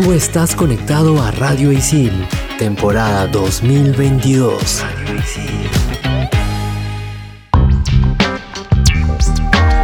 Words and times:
Tú 0.00 0.12
estás 0.12 0.54
conectado 0.54 1.20
a 1.20 1.32
Radio 1.32 1.72
Isil, 1.72 2.12
temporada 2.56 3.26
2022. 3.26 4.84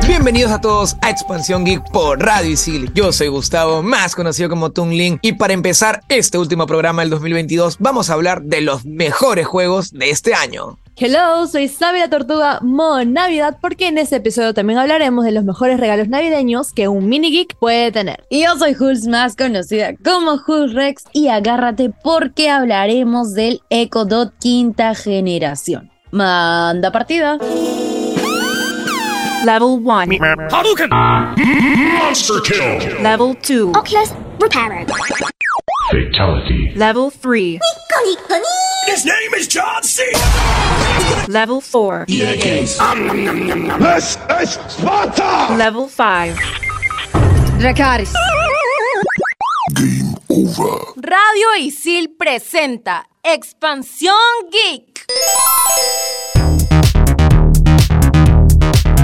Bienvenidos 0.07 0.53
a 0.53 0.61
todos 0.61 0.97
a 1.03 1.11
Expansión 1.11 1.65
Geek 1.65 1.91
por 1.91 2.21
Radio 2.21 2.53
Isil. 2.53 2.93
Yo 2.95 3.13
soy 3.13 3.27
Gustavo, 3.27 3.83
más 3.83 4.15
conocido 4.15 4.49
como 4.49 4.71
Tungling, 4.71 5.19
y 5.21 5.33
para 5.33 5.53
empezar 5.53 6.05
este 6.09 6.39
último 6.39 6.69
programa 6.69 7.03
del 7.03 7.11
2022 7.11 7.79
vamos 7.81 8.09
a 8.09 8.13
hablar 8.13 8.43
de 8.43 8.61
los 8.61 8.85
mejores 8.85 9.49
juegos 9.49 9.91
de 9.91 10.11
este 10.11 10.33
año. 10.33 10.79
Hello, 10.97 11.45
soy 11.49 11.67
Sabia 11.67 12.09
Tortuga 12.09 12.61
Modo 12.63 13.05
Navidad 13.05 13.59
porque 13.61 13.89
en 13.89 13.99
este 13.99 14.15
episodio 14.15 14.55
también 14.55 14.79
hablaremos 14.79 15.25
de 15.25 15.33
los 15.33 15.43
mejores 15.43 15.81
regalos 15.81 16.07
navideños 16.09 16.73
que 16.73 16.87
un 16.87 17.09
mini 17.09 17.33
geek 17.33 17.57
puede 17.59 17.91
tener. 17.91 18.25
Y 18.31 18.45
yo 18.45 18.57
soy 18.57 18.77
Hulz, 18.79 19.09
más 19.09 19.35
conocida 19.35 19.97
como 20.05 20.39
Hulz 20.47 20.73
Rex, 20.73 21.03
y 21.13 21.27
agárrate 21.27 21.91
porque 21.91 22.49
hablaremos 22.49 23.35
del 23.35 23.61
Echo 23.71 24.05
Dot 24.05 24.35
quinta 24.39 24.95
generación. 24.95 25.91
Manda 26.13 26.93
partida. 26.93 27.39
Level 29.45 29.81
1. 29.83 30.19
Hadouken! 30.53 30.91
Monster 30.91 32.37
kill! 32.45 33.03
Level 33.03 33.37
2. 33.43 33.77
Oculus 33.77 34.15
Repairer. 34.39 34.87
Fatality. 35.91 36.71
Level 36.77 37.11
3. 37.21 37.59
His 38.87 39.05
name 39.05 39.35
is 39.35 39.49
John 39.49 39.83
C. 39.83 40.03
Level 41.29 41.61
4. 41.61 42.05
This 42.07 42.79
is 44.41 44.59
Sparta! 44.69 45.55
Level 45.57 45.89
5. 45.89 46.37
Dracaris. 47.59 48.13
Game 49.75 50.15
over. 50.29 50.93
Radio 50.97 51.55
Isil 51.61 52.15
presenta 52.19 53.07
Expansión 53.23 54.51
Geek. 54.51 55.07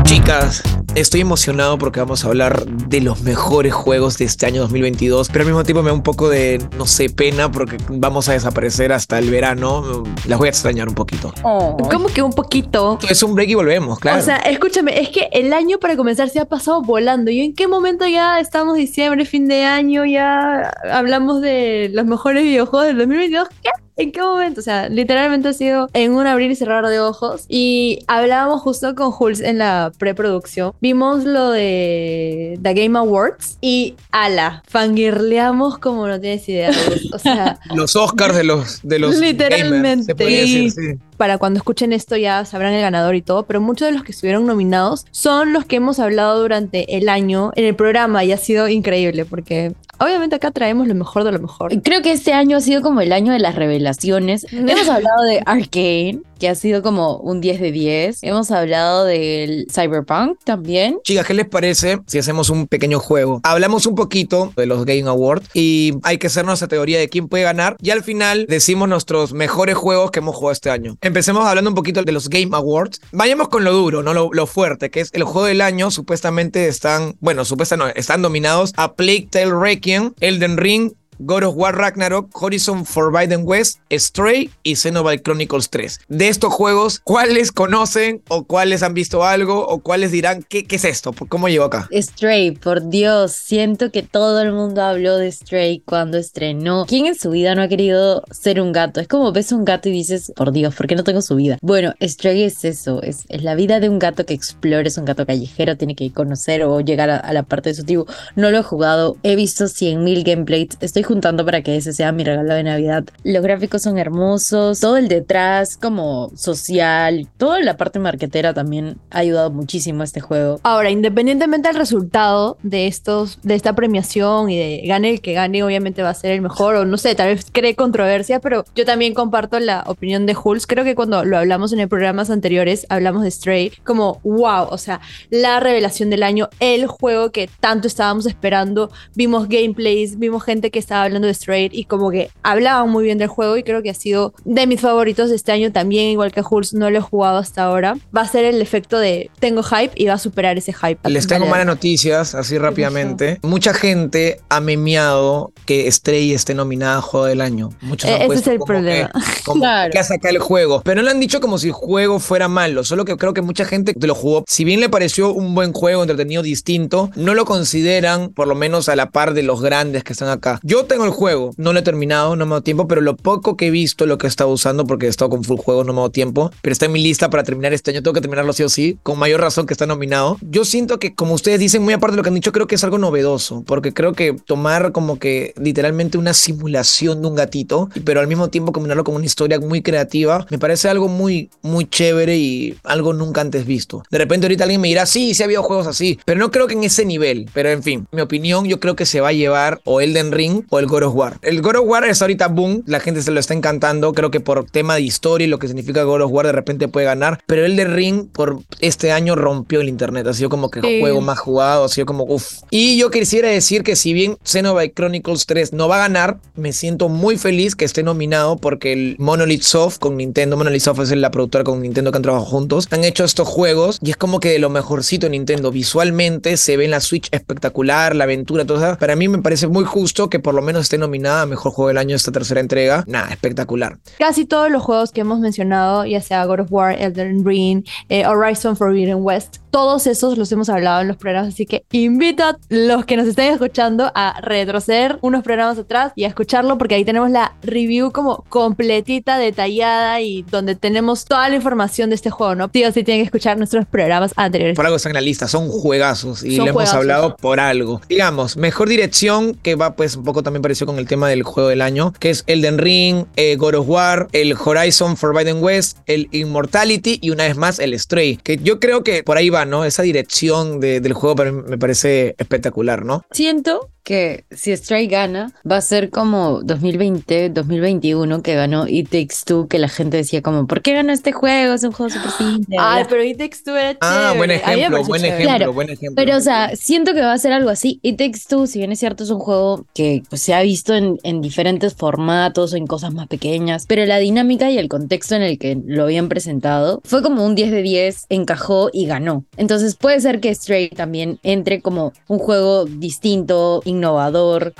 Chicas, 0.05 0.63
estoy 0.95 1.21
emocionado 1.21 1.79
porque 1.79 2.01
vamos 2.01 2.25
a 2.25 2.29
hablar 2.29 2.65
de 2.67 3.01
los 3.01 3.23
mejores 3.23 3.73
juegos 3.73 4.19
de 4.19 4.25
este 4.25 4.47
año 4.47 4.63
2022, 4.63 5.29
pero 5.29 5.43
al 5.43 5.47
mismo 5.47 5.65
tiempo 5.65 5.83
me 5.83 5.91
da 5.91 5.95
un 5.95 6.03
poco 6.03 6.29
de, 6.29 6.65
no 6.77 6.87
sé, 6.87 7.09
pena 7.09 7.51
porque 7.51 7.77
vamos 7.89 8.29
a 8.29 8.33
desaparecer 8.33 8.93
hasta 8.93 9.19
el 9.19 9.31
verano. 9.31 10.05
Las 10.27 10.39
voy 10.39 10.49
a 10.49 10.51
extrañar 10.51 10.89
un 10.89 10.95
poquito. 10.95 11.33
Como 11.43 12.07
que 12.09 12.23
un 12.23 12.33
poquito. 12.33 12.99
Es 13.09 13.23
un 13.23 13.35
break 13.35 13.51
y 13.51 13.55
volvemos, 13.55 13.99
claro. 13.99 14.21
O 14.21 14.23
sea, 14.23 14.37
escúchame, 14.39 15.01
es 15.01 15.09
que 15.09 15.29
el 15.33 15.53
año 15.53 15.79
para 15.79 15.97
comenzar 15.97 16.29
se 16.29 16.41
ha 16.41 16.45
pasado 16.45 16.83
volando. 16.83 17.31
¿Y 17.31 17.41
en 17.41 17.55
qué 17.55 17.69
momento 17.69 18.07
ya 18.07 18.41
estamos 18.41 18.77
diciembre, 18.77 19.25
fin 19.25 19.49
de 19.49 19.65
año, 19.65 20.05
ya 20.05 20.71
hablamos 20.91 21.41
de 21.41 21.91
los 21.93 22.07
mejores 22.07 22.43
videojuegos 22.43 22.89
del 22.89 22.99
2022? 22.99 23.49
¿Qué? 23.63 23.71
¿En 24.01 24.13
qué 24.13 24.23
momento? 24.23 24.61
O 24.61 24.63
sea, 24.65 24.89
literalmente 24.89 25.49
ha 25.49 25.53
sido 25.53 25.89
en 25.93 26.13
un 26.13 26.27
abrir 26.27 26.51
y 26.51 26.57
cerrar 26.57 26.87
de 26.87 27.01
ojos. 27.01 27.45
Y 27.49 27.99
hablábamos 28.07 28.63
justo 28.63 28.95
con 28.95 29.11
Jules 29.11 29.41
en 29.41 29.59
la 29.59 29.93
preproducción. 29.99 30.73
Vimos 30.81 31.25
lo 31.25 31.51
de 31.51 32.59
The 32.63 32.73
Game 32.73 32.99
Awards 32.99 33.59
y 33.61 33.97
ala, 34.11 34.63
fangirleamos 34.67 35.77
como 35.79 36.09
no 36.09 36.19
tienes 36.19 36.49
idea. 36.49 36.71
O 37.13 37.19
sea, 37.19 37.59
los 37.75 37.95
Oscars 37.95 38.35
de 38.35 38.45
los 38.45 38.81
de 38.83 38.99
los 38.99 39.17
Literalmente. 39.21 39.77
gamers, 39.77 40.07
se 40.07 40.15
podría 40.15 40.41
decir, 40.41 40.71
sí. 40.73 40.99
Para 41.21 41.37
cuando 41.37 41.59
escuchen 41.59 41.93
esto 41.93 42.17
ya 42.17 42.47
sabrán 42.47 42.73
el 42.73 42.81
ganador 42.81 43.15
y 43.15 43.21
todo, 43.21 43.43
pero 43.43 43.61
muchos 43.61 43.87
de 43.89 43.93
los 43.93 44.05
que 44.05 44.13
estuvieron 44.13 44.47
nominados 44.47 45.05
son 45.11 45.53
los 45.53 45.67
que 45.67 45.77
hemos 45.77 45.99
hablado 45.99 46.41
durante 46.41 46.97
el 46.97 47.11
año 47.11 47.53
en 47.57 47.67
el 47.67 47.77
programa 47.77 48.25
y 48.25 48.33
ha 48.33 48.39
sido 48.39 48.69
increíble 48.69 49.27
porque 49.27 49.75
obviamente 49.99 50.37
acá 50.37 50.51
traemos 50.51 50.89
lo 50.89 50.95
mejor 50.95 51.25
de 51.25 51.33
lo 51.33 51.39
mejor. 51.39 51.83
Creo 51.83 52.01
que 52.01 52.13
este 52.13 52.33
año 52.33 52.57
ha 52.57 52.63
sido 52.63 52.81
como 52.81 53.03
el 53.03 53.13
año 53.13 53.35
de 53.35 53.39
las 53.39 53.55
revelaciones. 53.55 54.47
Hemos 54.51 54.89
hablado 54.89 55.23
de 55.25 55.43
Arcane, 55.45 56.23
que 56.41 56.49
ha 56.49 56.55
sido 56.55 56.83
como 56.83 57.19
un 57.19 57.41
10 57.41 57.61
de 57.61 57.71
10. 57.71 58.19
Hemos 58.23 58.51
hablado 58.51 59.05
del 59.05 59.67
Cyberpunk 59.73 60.39
también. 60.43 60.99
Chicas, 61.05 61.27
¿qué 61.27 61.35
les 61.35 61.47
parece 61.47 62.01
si 62.07 62.19
hacemos 62.19 62.51
un 62.51 62.67
pequeño 62.67 62.99
juego? 62.99 63.41
Hablamos 63.45 63.87
un 63.87 63.95
poquito 63.95 64.53
de 64.57 64.67
los 64.67 64.85
Game 64.87 65.09
Awards 65.09 65.49
y 65.55 65.93
hay 66.03 66.19
que 66.19 66.27
hacer 66.27 66.45
nuestra 66.45 66.67
teoría 66.67 66.99
de 66.99 67.09
quién 67.09 67.29
puede 67.29 67.45
ganar 67.45 67.77
y 67.81 67.91
al 67.91 68.03
final 68.03 68.47
decimos 68.49 68.89
nuestros 68.89 69.33
mejores 69.33 69.77
juegos 69.77 70.11
que 70.11 70.21
hemos 70.21 70.35
jugado 70.35 70.53
este 70.53 70.71
año. 70.71 70.97
Empecemos 71.03 71.47
hablando 71.47 71.71
un 71.71 71.77
poquito 71.77 72.03
de 72.03 72.13
los 72.13 72.29
Game 72.31 72.51
Awards. 72.53 73.01
Vayamos 73.13 73.49
con 73.49 73.63
lo 73.63 73.73
duro, 73.73 74.03
no 74.03 74.15
lo, 74.15 74.31
lo 74.33 74.47
fuerte, 74.47 74.91
que 74.91 75.01
es 75.01 75.11
el 75.13 75.25
juego 75.25 75.47
del 75.47 75.61
año. 75.61 75.91
Supuestamente 75.91 76.69
están, 76.69 77.17
bueno, 77.21 77.45
supuestamente 77.45 77.71
no, 77.77 77.89
están 77.89 78.23
nominados 78.23 78.73
a 78.77 78.95
Plague 78.95 79.29
Tale 79.31 79.55
Requiem, 79.55 80.15
Elden 80.21 80.57
Ring, 80.57 80.93
God 81.23 81.43
of 81.43 81.55
War 81.55 81.77
Ragnarok, 81.77 82.31
Horizon 82.33 82.87
Forbidden 82.87 83.43
West, 83.45 83.81
Stray 83.93 84.51
y 84.63 84.77
Xenoblade 84.77 85.23
Chronicles 85.23 85.69
3. 85.69 86.01
De 86.09 86.29
estos 86.29 86.51
juegos, 86.51 86.99
¿cuáles 86.99 87.53
conocen 87.53 88.23
o 88.29 88.45
cuáles 88.45 88.83
han 88.83 88.95
visto 88.95 89.23
algo 89.23 89.67
o 89.67 89.81
cuáles 89.81 90.13
dirán 90.13 90.43
qué, 90.49 90.65
qué 90.65 90.77
es 90.77 90.85
esto? 90.87 91.13
¿Cómo 91.29 91.49
llegó 91.51 91.65
acá? 91.65 91.89
Stray, 91.93 92.53
por 92.53 92.89
Dios, 92.89 93.33
siento 93.33 93.91
que 93.91 94.03
todo 94.03 94.41
el 94.41 94.53
mundo 94.53 94.83
habló 94.83 95.19
de 95.19 95.31
Stray 95.31 95.81
cuando 95.81 96.17
estrenó. 96.17 96.87
¿Quién 96.89 97.05
en 97.05 97.15
su 97.15 97.31
vida 97.31 97.55
no 97.55 97.63
ha 97.63 97.69
querido 97.69 98.23
ser 98.31 98.59
un 98.61 98.73
gato? 98.73 99.01
Es 99.01 99.09
como 99.09 99.31
ves 99.33 99.53
un 99.53 99.67
gato 99.67 99.91
y 99.91 99.93
dices, 99.93 100.33
por 100.35 100.53
Dios, 100.53 100.75
¿por 100.75 100.87
qué 100.87 100.97
no 100.97 101.05
tengo 101.05 101.21
su 101.21 101.37
vida? 101.37 101.59
Bueno, 101.61 101.93
Stray 102.01 102.45
es 102.45 102.65
eso, 102.65 103.03
es, 103.03 103.27
la 103.29 103.55
vida 103.55 103.79
de 103.79 103.91
un 103.91 103.99
gato 103.99 104.25
que 104.25 104.33
explora, 104.33 104.89
es 104.89 104.97
un 104.97 105.05
gato 105.05 105.27
callejero, 105.27 105.77
tiene 105.77 105.95
que 105.95 106.11
conocer 106.13 106.65
o 106.65 106.81
llegar 106.81 107.11
a, 107.11 107.19
a 107.19 107.33
la 107.35 107.43
parte 107.43 107.69
de 107.69 107.75
su 107.75 107.85
tribu. 107.85 108.07
No 108.37 108.51
lo 108.51 108.59
he 108.59 108.63
jugado, 108.63 109.19
he 109.23 109.37
visto 109.37 109.67
100.000 109.67 110.25
gameplays, 110.25 110.69
estoy 110.81 111.03
juntando 111.11 111.45
para 111.45 111.61
que 111.63 111.77
ese 111.77 111.93
sea 111.93 112.13
mi 112.13 112.23
regalo 112.23 112.55
de 112.55 112.63
Navidad. 112.63 113.03
Los 113.25 113.43
gráficos 113.43 113.83
son 113.83 113.99
hermosos, 113.99 114.79
todo 114.79 114.97
el 114.97 115.09
detrás 115.09 115.77
como 115.77 116.31
social, 116.37 117.27
toda 117.37 117.59
la 117.59 117.77
parte 117.77 117.99
marquetera 117.99 118.55
también 118.55 118.99
ha 119.11 119.19
ayudado 119.19 119.51
muchísimo 119.51 120.03
a 120.03 120.05
este 120.05 120.21
juego. 120.21 120.61
Ahora, 120.63 120.89
independientemente 120.89 121.67
del 121.67 121.77
resultado 121.77 122.59
de 122.63 122.87
estos, 122.87 123.41
de 123.43 123.57
esta 123.57 123.75
premiación 123.75 124.51
y 124.51 124.57
de 124.57 124.83
gane 124.87 125.11
el 125.11 125.21
que 125.21 125.33
gane, 125.33 125.65
obviamente 125.65 126.05
va 126.05 126.11
a 126.11 126.15
ser 126.15 126.31
el 126.31 126.43
mejor, 126.43 126.77
o 126.77 126.85
no 126.85 126.97
sé, 126.97 127.17
tal 127.17 127.35
vez 127.35 127.45
cree 127.51 127.75
controversia, 127.75 128.39
pero 128.39 128.65
yo 128.77 128.85
también 128.85 129.13
comparto 129.13 129.59
la 129.59 129.83
opinión 129.89 130.27
de 130.27 130.37
Hulz. 130.41 130.69
Creo 130.69 130.85
que 130.85 130.95
cuando 130.95 131.25
lo 131.25 131.39
hablamos 131.39 131.73
en 131.73 131.81
el 131.81 131.89
programas 131.89 132.31
anteriores, 132.31 132.87
hablamos 132.89 133.25
de 133.25 133.33
Stray, 133.33 133.73
como 133.83 134.21
wow, 134.23 134.69
o 134.71 134.79
sea, 134.79 135.01
la 135.29 135.59
revelación 135.59 136.09
del 136.09 136.23
año, 136.23 136.51
el 136.61 136.87
juego 136.87 137.33
que 137.33 137.51
tanto 137.59 137.89
estábamos 137.89 138.27
esperando. 138.27 138.93
Vimos 139.17 139.49
gameplays, 139.49 140.17
vimos 140.17 140.45
gente 140.45 140.71
que 140.71 140.79
estaba 140.79 141.00
hablando 141.03 141.27
de 141.27 141.35
Stray 141.35 141.69
y 141.73 141.85
como 141.85 142.11
que 142.11 142.31
hablaban 142.43 142.89
muy 142.91 143.05
bien 143.05 143.19
del 143.19 143.29
juego 143.29 143.57
y 143.57 143.63
creo 143.63 143.83
que 143.83 143.91
ha 143.91 143.95
sido 143.95 144.33
de 144.45 144.67
mis 144.67 144.81
favoritos 144.81 145.31
de 145.31 145.37
este 145.37 145.53
año 145.53 145.73
también, 145.73 146.07
igual 146.11 146.33
que 146.33 146.43
Hulz, 146.49 146.75
no 146.75 146.91
lo 146.91 146.99
he 146.99 147.03
jugado 147.03 147.39
hasta 147.39 147.65
ahora. 147.65 147.97
Va 148.17 148.23
a 148.23 148.29
ser 148.29 148.45
el 148.45 148.61
efecto 148.63 148.99
de 148.99 149.31
tengo 149.39 149.63
hype 149.63 149.93
y 149.97 150.07
va 150.07 150.15
a 150.15 150.19
superar 150.19 150.59
ese 150.59 150.73
hype. 150.73 151.09
Les 151.09 151.27
tengo 151.27 151.47
malas 151.47 151.67
noticias, 151.67 152.35
así 152.35 152.59
rápidamente. 152.59 153.39
Mucha 153.43 153.73
gente 153.75 154.41
ha 154.49 154.61
memeado 154.61 155.53
que 155.67 155.91
Stray 155.91 156.33
esté 156.33 156.55
nominada 156.55 156.99
a 156.99 157.03
Juego 157.03 157.27
del 157.27 157.41
Año. 157.41 157.71
Muchos 157.81 158.09
Eh, 158.11 158.15
han 158.15 158.19
ese 158.23 158.27
puesto 158.27 158.51
es 158.51 158.55
el 158.55 158.59
como 158.59 158.67
problema. 158.67 159.09
Que, 159.13 159.43
como 159.45 159.61
Claro. 159.61 159.91
que 159.93 159.99
ha 159.99 160.05
sacado 160.05 160.35
el 160.35 160.41
juego. 160.41 160.83
Pero 160.85 161.01
no 161.01 161.05
lo 161.05 161.11
han 161.11 161.21
dicho 161.21 161.41
como 161.41 161.59
si 161.59 161.69
el 161.69 161.73
juego 161.73 162.19
fuera 162.19 162.49
malo. 162.49 162.85
Solo 162.85 163.05
que 163.05 163.17
creo 163.17 163.35
que 163.35 163.43
mucha 163.43 163.65
gente 163.65 163.95
que 163.95 164.07
lo 164.07 164.15
jugó, 164.15 164.45
si 164.47 164.65
bien 164.65 164.81
le 164.81 164.89
pareció 164.89 165.33
un 165.33 165.55
buen 165.55 165.73
juego, 165.73 166.03
entretenido, 166.03 166.43
distinto, 166.43 167.11
no 167.17 167.35
lo 167.35 167.45
consideran 167.45 168.31
por 168.31 168.49
lo 168.49 168.55
menos 168.55 168.89
a 168.89 168.97
la 168.97 169.11
par 169.11 169.35
de 169.35 169.43
los 169.43 169.61
grandes 169.63 170.05
que 170.05 170.13
están 170.13 170.29
acá. 170.29 170.59
Yo 170.63 170.85
tengo 170.91 171.05
el 171.05 171.13
juego, 171.13 171.53
no 171.57 171.73
lo 171.73 171.79
he 171.79 171.83
terminado, 171.83 172.35
no 172.35 172.47
me 172.47 172.51
dado 172.51 172.63
tiempo, 172.63 172.89
pero 172.89 173.01
lo 173.01 173.17
poco 173.17 173.57
que 173.57 173.69
he 173.69 173.71
visto, 173.71 174.07
lo 174.07 174.19
que 174.19 174.27
he 174.27 174.29
estado 174.29 174.51
usando, 174.51 174.87
porque 174.87 175.07
he 175.07 175.09
estado 175.09 175.31
con 175.31 175.45
full 175.45 175.57
juego, 175.57 175.85
no 175.85 175.93
me 175.93 175.99
dado 175.99 176.11
tiempo, 176.11 176.51
pero 176.63 176.73
está 176.73 176.87
en 176.87 176.93
mi 176.93 177.01
lista 177.01 177.31
para 177.31 177.45
terminar 177.45 177.73
este 177.73 177.93
año. 177.93 178.03
Tengo 178.03 178.15
que 178.15 178.21
terminarlo 178.21 178.53
sí 178.53 178.65
o 178.65 178.69
sí, 178.69 178.99
con 179.05 179.17
mayor 179.17 179.41
razón 179.41 179.67
que 179.67 179.73
está 179.73 179.87
nominado. 179.87 180.37
Yo 180.43 180.65
siento 180.65 180.99
que, 180.99 181.15
como 181.15 181.35
ustedes 181.35 181.61
dicen, 181.61 181.83
muy 181.83 181.95
aparte 181.95 182.15
de 182.15 182.17
lo 182.17 182.23
que 182.25 182.31
han 182.31 182.35
dicho, 182.35 182.51
creo 182.51 182.67
que 182.67 182.75
es 182.75 182.83
algo 182.83 182.99
novedoso, 182.99 183.63
porque 183.67 183.95
creo 183.95 184.15
que 184.15 184.33
tomar 184.33 184.91
como 184.91 185.21
que 185.21 185.55
literalmente 185.61 186.19
una 186.19 186.35
simulación 186.35 187.23
de 187.23 187.29
un 187.29 187.37
gatito, 187.37 187.89
pero 188.05 188.19
al 188.19 188.27
mismo 188.27 188.49
tiempo 188.49 188.73
combinarlo 188.73 189.05
con 189.05 189.15
una 189.15 189.27
historia 189.27 189.61
muy 189.61 189.83
creativa, 189.83 190.45
me 190.51 190.59
parece 190.59 190.89
algo 190.89 191.07
muy, 191.07 191.51
muy 191.63 191.89
chévere 191.89 192.37
y 192.37 192.77
algo 192.83 193.13
nunca 193.13 193.43
antes 193.43 193.65
visto. 193.65 194.03
De 194.11 194.19
repente 194.19 194.47
ahorita 194.47 194.65
alguien 194.65 194.81
me 194.81 194.89
dirá, 194.89 195.07
sí, 195.07 195.35
sí 195.35 195.45
ha 195.45 195.47
habido 195.47 195.63
juegos 195.63 195.87
así, 195.87 196.19
pero 196.25 196.41
no 196.41 196.51
creo 196.51 196.67
que 196.67 196.75
en 196.75 196.83
ese 196.83 197.05
nivel. 197.05 197.49
Pero 197.55 197.69
en 197.69 197.85
fin, 197.85 198.09
mi 198.11 198.23
opinión, 198.23 198.67
yo 198.67 198.81
creo 198.81 198.97
que 198.97 199.07
se 199.07 199.21
va 199.21 199.29
a 199.29 199.33
llevar 199.33 199.81
o 199.85 200.01
Elden 200.01 200.33
Ring 200.33 200.65
o 200.69 200.80
el 200.81 200.87
God 200.87 201.05
of 201.05 201.15
War. 201.15 201.39
El 201.43 201.63
God 201.63 201.77
of 201.77 201.85
War 201.87 202.05
es 202.05 202.21
ahorita 202.23 202.49
boom, 202.49 202.83
la 202.87 203.01
gente 203.01 203.23
se 203.23 203.31
lo 203.31 203.39
está 203.41 203.55
encantando, 203.55 204.13
creo 204.13 204.31
que 204.31 204.41
por 204.41 204.65
tema 204.65 204.95
de 204.97 205.03
historia 205.03 205.47
y 205.47 205.51
lo 205.51 205.59
que 205.59 205.69
significa 205.69 206.03
God 206.03 206.23
of 206.23 206.33
War 206.33 206.47
de 206.47 206.53
repente 206.53 206.89
puede 206.89 207.07
ganar, 207.07 207.41
pero 207.47 207.65
Elden 207.65 207.95
Ring 207.95 208.27
por 208.33 208.59
este 208.81 209.13
año 209.13 209.37
rompió 209.37 209.81
el 209.81 209.89
internet, 209.89 210.27
ha 210.27 210.35
sido 210.35 210.49
como 210.51 210.71
que 210.71 210.81
el 210.81 210.85
Sí. 210.87 211.01
juego 211.01 211.21
más 211.21 211.39
jugado, 211.39 211.85
ha 211.85 211.89
sido 211.89 212.07
como 212.07 212.25
uff. 212.25 212.63
Y 212.71 212.97
yo 212.99 213.11
quisiera 213.11 213.49
decir 213.49 213.83
que 213.83 213.95
si 213.97 214.13
bien 214.13 214.37
Xenoblade 214.45 214.93
Chronicles 214.93 215.47
3 215.47 215.73
no 215.73 215.89
va 215.89 215.97
a 215.97 216.09
ganar, 216.09 216.39
me 216.57 216.73
siento 216.73 217.09
muy 217.09 217.37
feliz 217.39 217.77
que 217.77 217.85
esté 217.85 218.03
nominado 218.03 218.57
porque 218.57 218.93
el 218.93 219.17
Monolith 219.19 219.63
Soft 219.63 219.99
con 219.99 220.17
Nintendo, 220.17 220.57
Monolith 220.57 220.83
Soft 220.83 221.01
es 221.01 221.11
la 221.13 221.31
productora 221.31 221.65
con 221.65 221.81
Nintendo 221.83 222.11
que 222.11 222.17
han 222.17 222.23
trabajado 222.23 222.51
juntos, 222.51 222.89
han 222.91 223.05
hecho 223.05 223.25
estos 223.25 223.47
juegos 223.47 223.99
y 224.03 224.11
es 224.11 224.17
como 224.17 224.41
que 224.41 224.51
de 224.51 224.59
lo 224.59 224.71
mejorcito 224.71 225.27
de 225.27 225.31
Nintendo 225.31 225.71
visualmente 225.71 226.57
se 226.57 226.77
ve 226.77 226.85
en 226.87 226.91
la 226.93 227.01
Switch 227.01 227.29
espectacular, 227.31 228.15
la 228.17 228.25
aventura, 228.25 228.65
todo 228.65 228.79
eso. 228.85 228.97
Para 228.99 229.17
mí 229.17 229.29
me 229.29 229.39
parece 229.43 229.67
muy 229.69 229.85
justo 229.85 230.31
que 230.31 230.39
por 230.41 230.55
lo 230.55 230.60
menos 230.63 230.83
esté 230.83 230.99
nominada 230.99 231.43
a 231.43 231.47
Mejor 231.47 231.73
Juego 231.73 231.89
del 231.89 231.99
Año 231.99 232.17
esta 232.17 232.33
tercera 232.33 232.61
entrega, 232.61 233.05
nada, 233.07 233.29
espectacular. 233.31 233.99
Casi 234.19 234.45
todos 234.45 234.71
los 234.71 234.83
juegos 234.83 235.13
que 235.13 235.21
hemos 235.21 235.41
mencionado, 235.41 236.05
ya 236.05 236.21
sea 236.21 236.45
God 236.45 236.61
of 236.61 236.73
War, 236.73 236.93
Elden 237.01 237.45
Ring, 237.45 237.85
eh, 238.09 238.27
Horizon 238.27 238.77
Forbidden 238.77 239.19
West, 239.21 239.59
todos 239.71 240.07
esos 240.07 240.37
los 240.39 240.51
hemos 240.53 240.69
hablado 240.69 241.01
en 241.01 241.09
los 241.09 241.17
programas, 241.17 241.55
así 241.55 241.67
que 241.67 241.85
invito 241.93 242.45
a 242.45 242.59
los 242.69 243.05
que 243.05 243.17
nos 243.17 243.27
estén 243.27 243.53
escuchando 243.53 244.11
a 244.15 244.41
retroceder 244.41 245.19
unos 245.23 245.43
programas 245.43 245.79
atrás 245.79 246.13
y 246.17 246.25
a 246.25 246.29
escucharlo 246.29 246.79
porque 246.79 246.95
ahí 246.95 247.05
tenemos 247.05 247.31
la 247.31 247.55
review 247.63 248.13
como 248.13 248.45
completita, 248.49 249.39
detallada 249.39 250.21
y 250.21 250.43
donde 250.43 250.75
tenemos 250.75 251.25
toda 251.25 251.49
la 251.49 251.57
información 251.57 252.11
de 252.11 252.17
este 252.17 252.31
juego, 252.31 252.55
¿no? 252.55 252.69
Tío, 252.69 252.91
sí 252.93 253.05
tienen 253.05 253.23
que 253.23 253.27
escuchar 253.27 253.57
nuestros 253.57 253.87
programas 253.87 254.33
anteriores. 254.37 254.77
Por 254.77 254.87
algo 254.87 254.97
están 254.97 255.11
en 255.11 255.15
la 255.15 255.21
lista, 255.21 255.49
son 255.49 255.69
juegazos 255.69 256.43
y 256.45 256.57
Son 256.57 256.65
le 256.65 256.71
hemos 256.71 256.93
hablado 256.93 257.37
por 257.37 257.61
algo. 257.61 258.01
Digamos, 258.09 258.57
mejor 258.57 258.89
dirección, 258.89 259.55
que 259.55 259.75
va 259.75 259.95
pues 259.95 260.17
un 260.17 260.25
poco 260.25 260.43
también 260.43 260.63
pareció 260.63 260.87
con 260.87 260.99
el 260.99 261.07
tema 261.07 261.29
del 261.29 261.43
juego 261.43 261.69
del 261.69 261.83
año, 261.83 262.13
que 262.19 262.31
es 262.31 262.45
Elden 262.47 262.79
Ring, 262.79 263.27
eh, 263.37 263.57
God 263.57 263.75
of 263.75 263.89
War, 263.89 264.29
el 264.33 264.55
Horizon 264.55 265.17
Forbidden 265.17 265.63
West, 265.63 265.99
el 266.07 266.29
Immortality 266.33 267.19
y 267.21 267.31
una 267.31 267.45
vez 267.45 267.57
más 267.57 267.79
el 267.79 267.99
Stray, 267.99 268.37
que 268.37 268.59
yo 268.59 268.81
creo 268.81 269.05
que 269.05 269.23
por 269.23 269.37
ahí 269.37 269.51
va, 269.51 269.60
¿no? 269.65 269.85
Esa 269.85 270.03
dirección 270.03 270.81
de- 270.81 271.01
del 271.01 271.13
juego 271.13 271.37
me 271.45 271.79
parece 271.79 272.35
espectacular, 272.39 273.05
¿no? 273.05 273.25
Siento 273.31 273.91
que 274.03 274.45
si 274.51 274.77
Stray 274.77 275.07
gana, 275.07 275.53
va 275.71 275.77
a 275.77 275.81
ser 275.81 276.11
como 276.11 276.61
2020, 276.63 277.51
2021 277.51 278.43
que 278.43 278.55
ganó 278.55 278.87
It 278.89 279.09
Takes 279.11 279.45
Two, 279.45 279.69
que 279.69 279.79
la 279.79 279.89
gente 279.89 280.17
decía 280.17 280.43
como, 280.43 280.67
¿por 280.67 280.83
qué 280.83 280.95
ganó 280.95 281.13
este 281.13 281.33
juego? 281.33 281.75
Es 281.75 281.85
un 281.85 281.93
juego 281.93 282.11
súper 282.11 282.31
simple. 282.33 282.77
Ay, 282.79 283.03
bla". 283.03 283.09
pero 283.11 283.25
It 283.25 283.39
Takes 283.39 283.59
Two 283.65 283.77
era 283.77 283.97
Ah, 284.01 284.31
chévere. 284.33 284.39
buen 284.39 284.51
A 284.51 284.55
mí 284.55 284.61
me 284.61 284.73
ejemplo, 284.75 285.05
buen 285.05 285.21
chévere. 285.23 285.35
ejemplo, 285.37 285.57
Claro, 285.57 285.73
buen 285.73 285.91
ejemplo. 285.91 286.15
Pero, 286.17 286.37
o 286.37 286.41
sea, 286.41 286.75
siento 286.77 287.15
que 287.15 287.21
va 287.21 287.33
a 287.33 287.39
ser 287.39 287.53
algo 287.53 287.71
así. 287.71 287.99
It 288.03 288.17
Takes 288.19 288.41
Two, 288.49 288.67
si 288.67 288.79
bien 288.79 288.93
es 288.93 288.99
cierto, 288.99 289.25
es 289.25 289.31
un 289.31 289.39
juego 289.41 289.87
que 289.95 290.23
pues, 290.29 290.43
se 290.43 290.55
ha 290.55 290.63
visto 290.63 290.95
en, 290.95 291.19
en 291.23 291.41
diferentes 291.41 291.95
formatos 291.95 292.73
o 292.73 292.77
en 292.77 292.87
cosas 292.87 293.13
más 293.15 293.27
pequeñas, 293.29 293.85
pero 293.87 294.05
la 294.07 294.19
dinámica 294.19 294.71
y 294.71 294.79
el 294.79 294.89
contexto 294.89 295.35
en 295.35 295.43
el 295.43 295.59
que 295.59 295.79
lo 295.85 296.05
habían 296.05 296.29
presentado 296.29 297.01
fue 297.05 297.23
como 297.23 297.45
un 297.45 297.55
10 297.55 297.71
de 297.71 297.83
10, 297.83 298.27
encajó 298.29 298.91
y 298.93 299.07
ganó. 299.07 299.45
Entonces 299.57 299.97
puede 299.97 300.21
ser 300.21 300.41
que 300.41 300.55
Stray 300.55 300.89
también 300.91 301.39
entre 301.43 301.81
como 301.81 302.13
un 302.29 302.39
juego 302.39 302.85
distinto, 302.85 303.83
innovador. 304.01 304.73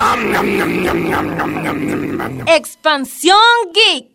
Expansión 2.47 3.37
Geek. 3.73 4.10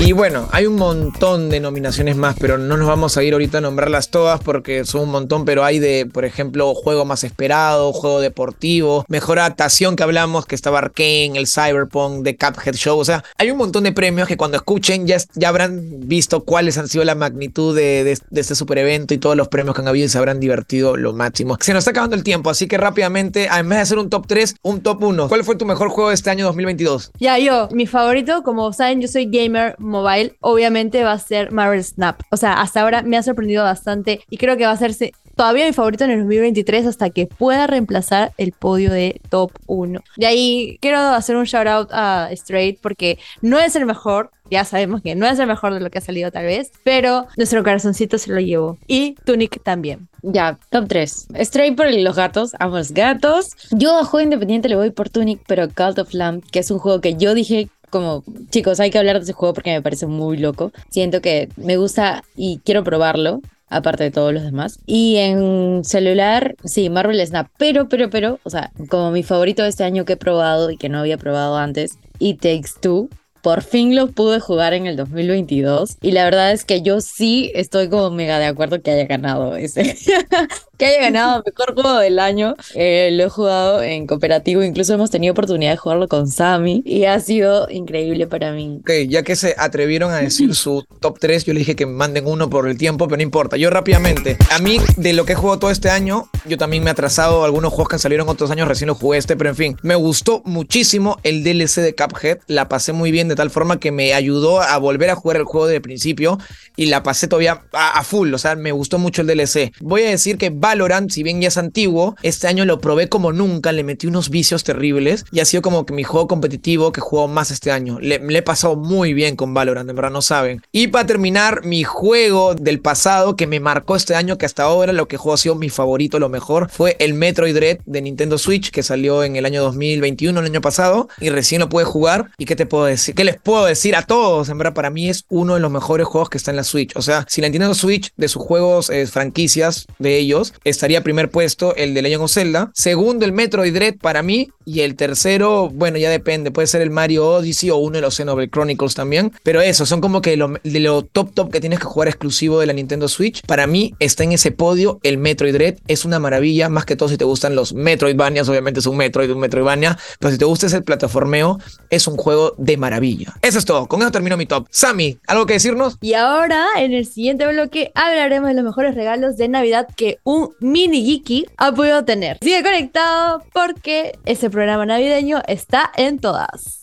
Y 0.00 0.12
bueno, 0.12 0.48
hay 0.52 0.64
un 0.66 0.76
montón 0.76 1.50
de 1.50 1.58
nominaciones 1.58 2.14
más, 2.16 2.36
pero 2.40 2.56
no 2.56 2.76
nos 2.76 2.86
vamos 2.86 3.16
a 3.16 3.22
ir 3.24 3.32
ahorita 3.32 3.58
a 3.58 3.60
nombrarlas 3.60 4.10
todas 4.10 4.40
porque 4.40 4.84
son 4.84 5.02
un 5.02 5.10
montón, 5.10 5.44
pero 5.44 5.64
hay 5.64 5.80
de, 5.80 6.06
por 6.06 6.24
ejemplo, 6.24 6.72
juego 6.74 7.04
más 7.04 7.24
esperado, 7.24 7.92
juego 7.92 8.20
deportivo, 8.20 9.04
mejor 9.08 9.40
adaptación 9.40 9.96
que 9.96 10.04
hablamos, 10.04 10.46
que 10.46 10.54
estaba 10.54 10.78
Arkane, 10.78 11.32
el 11.34 11.48
Cyberpunk, 11.48 12.22
The 12.22 12.36
Cuphead 12.36 12.74
Show, 12.76 12.96
o 12.96 13.04
sea, 13.04 13.24
hay 13.38 13.50
un 13.50 13.58
montón 13.58 13.82
de 13.84 13.92
premios 13.92 14.28
que 14.28 14.36
cuando 14.36 14.56
escuchen 14.56 15.06
ya, 15.08 15.16
ya 15.34 15.48
habrán 15.48 15.80
visto 16.08 16.44
cuáles 16.44 16.78
han 16.78 16.86
sido 16.86 17.02
la 17.04 17.16
magnitud 17.16 17.74
de, 17.74 18.04
de- 18.04 18.18
de 18.30 18.40
este 18.40 18.54
super 18.54 18.78
evento 18.78 19.14
y 19.14 19.18
todos 19.18 19.36
los 19.36 19.48
premios 19.48 19.74
que 19.74 19.82
han 19.82 19.88
habido 19.88 20.06
y 20.06 20.08
se 20.08 20.16
habrán 20.16 20.38
divertido 20.38 20.96
lo 20.96 21.12
máximo. 21.12 21.58
Se 21.60 21.72
nos 21.72 21.80
está 21.80 21.90
acabando 21.90 22.14
el 22.14 22.22
tiempo, 22.22 22.50
así 22.50 22.68
que 22.68 22.78
rápidamente, 22.78 23.46
en 23.52 23.68
vez 23.68 23.78
de 23.78 23.82
hacer 23.82 23.98
un 23.98 24.08
top 24.10 24.26
3, 24.28 24.54
un 24.62 24.80
top 24.80 25.02
1. 25.02 25.28
¿Cuál 25.28 25.42
fue 25.42 25.56
tu 25.56 25.66
mejor 25.66 25.88
juego 25.88 26.10
de 26.10 26.14
este 26.14 26.30
año 26.30 26.46
2022? 26.46 27.10
Ya, 27.18 27.36
yo, 27.40 27.68
mi 27.72 27.86
favorito, 27.88 28.44
como 28.44 28.72
saben, 28.72 29.00
yo 29.00 29.08
soy 29.08 29.26
gamer 29.26 29.74
mobile, 29.88 30.36
obviamente 30.40 31.04
va 31.04 31.12
a 31.12 31.18
ser 31.18 31.50
Marvel 31.52 31.82
Snap. 31.82 32.22
O 32.30 32.36
sea, 32.36 32.60
hasta 32.60 32.82
ahora 32.82 33.02
me 33.02 33.16
ha 33.16 33.22
sorprendido 33.22 33.64
bastante 33.64 34.20
y 34.30 34.36
creo 34.36 34.56
que 34.56 34.64
va 34.64 34.70
a 34.70 34.74
hacerse 34.74 35.12
todavía 35.38 35.66
mi 35.66 35.72
favorito 35.72 36.04
en 36.04 36.10
el 36.10 36.18
2023 36.18 36.84
hasta 36.86 37.10
que 37.10 37.26
pueda 37.26 37.68
reemplazar 37.68 38.32
el 38.38 38.50
podio 38.52 38.90
de 38.92 39.20
top 39.30 39.52
1. 39.66 40.00
De 40.16 40.26
ahí 40.26 40.78
quiero 40.80 40.98
hacer 40.98 41.36
un 41.36 41.44
shout 41.44 41.68
out 41.68 41.88
a 41.92 42.28
Straight 42.32 42.80
porque 42.80 43.18
no 43.40 43.60
es 43.60 43.76
el 43.76 43.86
mejor, 43.86 44.32
ya 44.50 44.64
sabemos 44.64 45.00
que 45.00 45.14
no 45.14 45.26
es 45.26 45.38
el 45.38 45.46
mejor 45.46 45.74
de 45.74 45.80
lo 45.80 45.90
que 45.90 45.98
ha 45.98 46.00
salido 46.00 46.32
tal 46.32 46.44
vez, 46.44 46.72
pero 46.82 47.28
nuestro 47.36 47.62
corazoncito 47.62 48.18
se 48.18 48.32
lo 48.32 48.40
llevó. 48.40 48.78
Y 48.88 49.14
Tunic 49.24 49.62
también. 49.62 50.08
Ya, 50.22 50.58
top 50.70 50.88
3. 50.88 51.28
Stray 51.42 51.70
por 51.70 51.86
los 51.94 52.16
gatos, 52.16 52.56
amo 52.58 52.78
los 52.78 52.90
gatos. 52.90 53.50
Yo 53.70 53.96
a 53.96 54.04
juego 54.04 54.24
independiente 54.24 54.68
le 54.68 54.74
voy 54.74 54.90
por 54.90 55.08
Tunic, 55.08 55.40
pero 55.46 55.68
Cult 55.68 56.00
of 56.00 56.12
Lamb, 56.14 56.42
que 56.50 56.58
es 56.58 56.70
un 56.72 56.80
juego 56.80 57.00
que 57.00 57.14
yo 57.14 57.34
dije 57.34 57.68
como, 57.90 58.24
chicos, 58.50 58.80
hay 58.80 58.90
que 58.90 58.98
hablar 58.98 59.16
de 59.16 59.24
ese 59.24 59.32
juego 59.32 59.54
porque 59.54 59.72
me 59.72 59.82
parece 59.82 60.06
muy 60.06 60.36
loco. 60.36 60.72
Siento 60.90 61.20
que 61.20 61.48
me 61.56 61.76
gusta 61.76 62.22
y 62.36 62.60
quiero 62.64 62.84
probarlo. 62.84 63.40
Aparte 63.70 64.04
de 64.04 64.10
todos 64.10 64.32
los 64.32 64.44
demás. 64.44 64.78
Y 64.86 65.16
en 65.16 65.84
celular, 65.84 66.54
sí, 66.64 66.88
Marvel 66.88 67.24
Snap. 67.26 67.48
Pero, 67.58 67.86
pero, 67.86 68.08
pero, 68.08 68.40
o 68.42 68.48
sea, 68.48 68.72
como 68.88 69.10
mi 69.10 69.22
favorito 69.22 69.62
de 69.62 69.68
este 69.68 69.84
año 69.84 70.06
que 70.06 70.14
he 70.14 70.16
probado 70.16 70.70
y 70.70 70.78
que 70.78 70.88
no 70.88 70.98
había 70.98 71.18
probado 71.18 71.58
antes, 71.58 71.98
It 72.18 72.40
Takes 72.40 72.80
Two. 72.80 73.10
Por 73.42 73.62
fin 73.62 73.94
lo 73.94 74.08
pude 74.08 74.40
jugar 74.40 74.72
en 74.72 74.86
el 74.86 74.96
2022 74.96 75.98
y 76.00 76.12
la 76.12 76.24
verdad 76.24 76.52
es 76.52 76.64
que 76.64 76.80
yo 76.82 77.00
sí 77.00 77.52
estoy 77.54 77.88
como 77.88 78.10
mega 78.10 78.38
de 78.38 78.46
acuerdo 78.46 78.80
que 78.80 78.90
haya 78.90 79.04
ganado 79.04 79.54
ese. 79.56 79.96
que 80.78 80.86
haya 80.86 81.00
ganado 81.00 81.42
mejor 81.46 81.74
juego 81.74 81.98
del 81.98 82.18
año. 82.18 82.54
Eh, 82.74 83.10
lo 83.12 83.24
he 83.24 83.28
jugado 83.28 83.82
en 83.82 84.06
cooperativo, 84.06 84.62
incluso 84.62 84.94
hemos 84.94 85.10
tenido 85.10 85.32
oportunidad 85.32 85.72
de 85.72 85.76
jugarlo 85.76 86.08
con 86.08 86.28
Sammy 86.28 86.82
y 86.86 87.04
ha 87.04 87.20
sido 87.20 87.68
increíble 87.68 88.26
para 88.26 88.52
mí. 88.52 88.78
Ok, 88.80 88.90
ya 89.08 89.22
que 89.22 89.36
se 89.36 89.54
atrevieron 89.58 90.12
a 90.12 90.18
decir 90.18 90.54
su 90.54 90.86
top 91.00 91.18
3, 91.18 91.44
yo 91.44 91.52
le 91.52 91.58
dije 91.60 91.76
que 91.76 91.84
manden 91.84 92.26
uno 92.26 92.48
por 92.48 92.68
el 92.68 92.78
tiempo, 92.78 93.06
pero 93.06 93.16
no 93.18 93.22
importa. 93.22 93.56
Yo 93.56 93.70
rápidamente, 93.70 94.38
a 94.50 94.58
mí 94.60 94.78
de 94.96 95.12
lo 95.12 95.24
que 95.24 95.32
he 95.32 95.36
jugado 95.36 95.58
todo 95.58 95.70
este 95.70 95.90
año, 95.90 96.30
yo 96.46 96.56
también 96.56 96.82
me 96.84 96.90
he 96.90 96.92
atrasado. 96.92 97.44
Algunos 97.44 97.72
juegos 97.72 97.88
que 97.88 97.98
salieron 97.98 98.28
otros 98.28 98.50
años 98.50 98.68
recién 98.68 98.88
lo 98.88 98.94
jugué 98.94 99.18
este, 99.18 99.36
pero 99.36 99.50
en 99.50 99.56
fin, 99.56 99.76
me 99.82 99.96
gustó 99.96 100.42
muchísimo 100.44 101.18
el 101.24 101.42
DLC 101.42 101.80
de 101.80 101.94
Cuphead. 101.94 102.38
La 102.46 102.68
pasé 102.68 102.92
muy 102.92 103.10
bien 103.10 103.28
de 103.28 103.34
tal 103.34 103.50
forma 103.50 103.80
que 103.80 103.90
me 103.90 104.14
ayudó 104.14 104.60
a 104.60 104.76
volver 104.78 105.10
a 105.10 105.16
jugar 105.16 105.38
el 105.38 105.44
juego 105.44 105.66
desde 105.66 105.76
el 105.76 105.82
principio 105.82 106.38
y 106.76 106.86
la 106.86 107.02
pasé 107.02 107.26
todavía 107.26 107.62
a, 107.72 107.98
a 107.98 108.04
full. 108.04 108.32
O 108.32 108.38
sea, 108.38 108.54
me 108.54 108.72
gustó 108.72 108.98
mucho 108.98 109.22
el 109.22 109.28
DLC. 109.28 109.72
Voy 109.80 110.02
a 110.02 110.10
decir 110.10 110.38
que 110.38 110.50
Valorant, 110.68 111.10
si 111.10 111.22
bien 111.22 111.40
ya 111.40 111.48
es 111.48 111.56
antiguo, 111.56 112.14
este 112.22 112.46
año 112.46 112.66
lo 112.66 112.78
probé 112.78 113.08
como 113.08 113.32
nunca, 113.32 113.72
le 113.72 113.84
metí 113.84 114.06
unos 114.06 114.28
vicios 114.28 114.64
terribles 114.64 115.24
y 115.32 115.40
ha 115.40 115.46
sido 115.46 115.62
como 115.62 115.86
que 115.86 115.94
mi 115.94 116.04
juego 116.04 116.28
competitivo 116.28 116.92
que 116.92 117.00
juego 117.00 117.26
más 117.26 117.50
este 117.50 117.70
año. 117.70 117.98
Le, 118.00 118.18
le 118.18 118.38
he 118.38 118.42
pasado 118.42 118.76
muy 118.76 119.14
bien 119.14 119.34
con 119.34 119.54
Valorant, 119.54 119.88
en 119.88 119.96
verdad 119.96 120.10
no 120.10 120.20
saben. 120.20 120.62
Y 120.72 120.88
para 120.88 121.06
terminar, 121.06 121.64
mi 121.64 121.84
juego 121.84 122.54
del 122.54 122.80
pasado 122.80 123.34
que 123.34 123.46
me 123.46 123.60
marcó 123.60 123.96
este 123.96 124.14
año, 124.14 124.36
que 124.36 124.44
hasta 124.44 124.64
ahora 124.64 124.92
lo 124.92 125.08
que 125.08 125.16
juego 125.16 125.34
ha 125.34 125.38
sido 125.38 125.54
mi 125.54 125.70
favorito, 125.70 126.18
lo 126.18 126.28
mejor, 126.28 126.68
fue 126.70 126.96
el 126.98 127.14
Metroid 127.14 127.54
Dread 127.54 127.78
de 127.86 128.02
Nintendo 128.02 128.36
Switch, 128.36 128.70
que 128.70 128.82
salió 128.82 129.24
en 129.24 129.36
el 129.36 129.46
año 129.46 129.62
2021, 129.62 130.38
el 130.38 130.46
año 130.46 130.60
pasado, 130.60 131.08
y 131.18 131.30
recién 131.30 131.60
lo 131.60 131.70
pude 131.70 131.84
jugar. 131.84 132.30
¿Y 132.36 132.44
qué 132.44 132.56
te 132.56 132.66
puedo 132.66 132.84
decir? 132.84 133.14
¿Qué 133.14 133.24
les 133.24 133.40
puedo 133.40 133.64
decir 133.64 133.96
a 133.96 134.02
todos? 134.02 134.50
En 134.50 134.58
verdad, 134.58 134.74
para 134.74 134.90
mí 134.90 135.08
es 135.08 135.24
uno 135.28 135.54
de 135.54 135.60
los 135.60 135.70
mejores 135.70 136.06
juegos 136.06 136.28
que 136.28 136.36
está 136.36 136.50
en 136.50 136.56
la 136.58 136.64
Switch. 136.64 136.94
O 136.94 137.02
sea, 137.02 137.24
si 137.28 137.40
la 137.40 137.48
Nintendo 137.48 137.74
Switch 137.74 138.12
de 138.16 138.28
sus 138.28 138.42
juegos, 138.42 138.90
eh, 138.90 139.06
franquicias 139.06 139.86
de 139.98 140.18
ellos, 140.18 140.52
estaría 140.64 141.02
primer 141.02 141.30
puesto 141.30 141.74
el 141.76 141.94
de 141.94 142.02
Legend 142.02 142.22
of 142.24 142.32
Zelda. 142.32 142.70
Segundo, 142.74 143.24
el 143.24 143.32
Metroid 143.32 143.72
Dread 143.72 143.96
para 143.96 144.22
mí. 144.22 144.50
Y 144.64 144.80
el 144.80 144.96
tercero, 144.96 145.70
bueno, 145.70 145.96
ya 145.96 146.10
depende. 146.10 146.50
Puede 146.50 146.66
ser 146.66 146.82
el 146.82 146.90
Mario 146.90 147.26
Odyssey 147.26 147.70
o 147.70 147.76
uno 147.76 147.96
de 147.96 148.02
los 148.02 148.14
Xenoblade 148.16 148.50
Chronicles 148.50 148.94
también. 148.94 149.32
Pero 149.42 149.62
eso, 149.62 149.86
son 149.86 150.02
como 150.02 150.20
que 150.20 150.36
lo, 150.36 150.54
de 150.62 150.80
lo 150.80 151.02
top 151.02 151.32
top 151.32 151.50
que 151.50 151.60
tienes 151.60 151.78
que 151.78 151.86
jugar 151.86 152.08
exclusivo 152.08 152.60
de 152.60 152.66
la 152.66 152.74
Nintendo 152.74 153.08
Switch. 153.08 153.40
Para 153.46 153.66
mí 153.66 153.94
está 153.98 154.24
en 154.24 154.32
ese 154.32 154.52
podio 154.52 155.00
el 155.02 155.16
Metroid 155.16 155.54
Dread. 155.54 155.76
Es 155.88 156.04
una 156.04 156.18
maravilla, 156.18 156.68
más 156.68 156.84
que 156.84 156.96
todo 156.96 157.08
si 157.08 157.16
te 157.16 157.24
gustan 157.24 157.54
los 157.54 157.72
Metroidvanias. 157.72 158.48
Obviamente 158.48 158.80
es 158.80 158.86
un 158.86 158.98
Metroid, 158.98 159.30
un 159.30 159.40
Metroidvania. 159.40 159.98
Pero 160.18 160.32
si 160.32 160.38
te 160.38 160.44
gusta 160.44 160.66
ese 160.66 160.82
plataformeo, 160.82 161.58
es 161.88 162.06
un 162.06 162.18
juego 162.18 162.54
de 162.58 162.76
maravilla. 162.76 163.34
Eso 163.40 163.58
es 163.58 163.64
todo. 163.64 163.86
Con 163.86 164.02
eso 164.02 164.10
termino 164.10 164.36
mi 164.36 164.44
top. 164.44 164.66
Sammy, 164.70 165.18
¿algo 165.26 165.46
que 165.46 165.54
decirnos? 165.54 165.96
Y 166.02 166.14
ahora, 166.14 166.66
en 166.76 166.92
el 166.92 167.06
siguiente 167.06 167.46
bloque, 167.46 167.90
hablaremos 167.94 168.48
de 168.48 168.54
los 168.54 168.64
mejores 168.64 168.94
regalos 168.94 169.36
de 169.36 169.48
Navidad 169.48 169.88
que 169.96 170.18
un 170.24 170.47
mini 170.60 171.04
geeky 171.04 171.46
ha 171.56 171.72
podido 171.72 172.04
tener. 172.04 172.38
Sigue 172.42 172.62
conectado 172.62 173.42
porque 173.52 174.18
ese 174.24 174.50
programa 174.50 174.86
navideño 174.86 175.42
está 175.46 175.90
en 175.96 176.18
todas. 176.18 176.80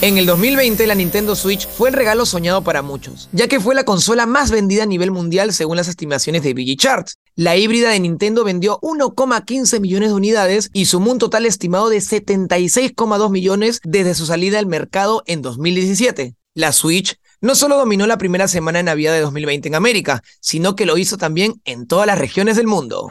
545. 0.00 0.02
En 0.02 0.18
el 0.18 0.26
2020 0.26 0.86
la 0.86 0.94
Nintendo 0.94 1.34
Switch 1.34 1.66
fue 1.66 1.88
el 1.88 1.94
regalo 1.94 2.26
soñado 2.26 2.62
para 2.62 2.82
muchos, 2.82 3.28
ya 3.32 3.48
que 3.48 3.60
fue 3.60 3.74
la 3.74 3.84
consola 3.84 4.26
más 4.26 4.50
vendida 4.50 4.82
a 4.82 4.86
nivel 4.86 5.10
mundial 5.10 5.52
según 5.52 5.76
las 5.76 5.88
estimaciones 5.88 6.42
de 6.42 6.52
VG 6.52 6.76
Charts. 6.76 7.16
La 7.34 7.56
híbrida 7.56 7.90
de 7.90 8.00
Nintendo 8.00 8.44
vendió 8.44 8.78
1,15 8.80 9.80
millones 9.80 10.10
de 10.10 10.14
unidades 10.14 10.70
y 10.72 10.86
sumó 10.86 11.12
un 11.12 11.18
total 11.18 11.46
estimado 11.46 11.88
de 11.88 11.98
76,2 11.98 13.30
millones 13.30 13.80
desde 13.84 14.14
su 14.14 14.26
salida 14.26 14.58
al 14.58 14.66
mercado 14.66 15.22
en 15.26 15.42
2017. 15.42 16.34
La 16.54 16.72
Switch 16.72 17.16
no 17.40 17.54
solo 17.54 17.76
dominó 17.76 18.06
la 18.06 18.18
primera 18.18 18.48
semana 18.48 18.78
de 18.78 18.84
Navidad 18.84 19.12
de 19.12 19.20
2020 19.20 19.68
en 19.68 19.74
América, 19.74 20.22
sino 20.40 20.74
que 20.74 20.86
lo 20.86 20.96
hizo 20.96 21.16
también 21.18 21.60
en 21.64 21.86
todas 21.86 22.06
las 22.06 22.18
regiones 22.18 22.56
del 22.56 22.66
mundo. 22.66 23.08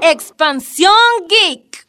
Expansión 0.00 0.92
Geek. 1.28 1.86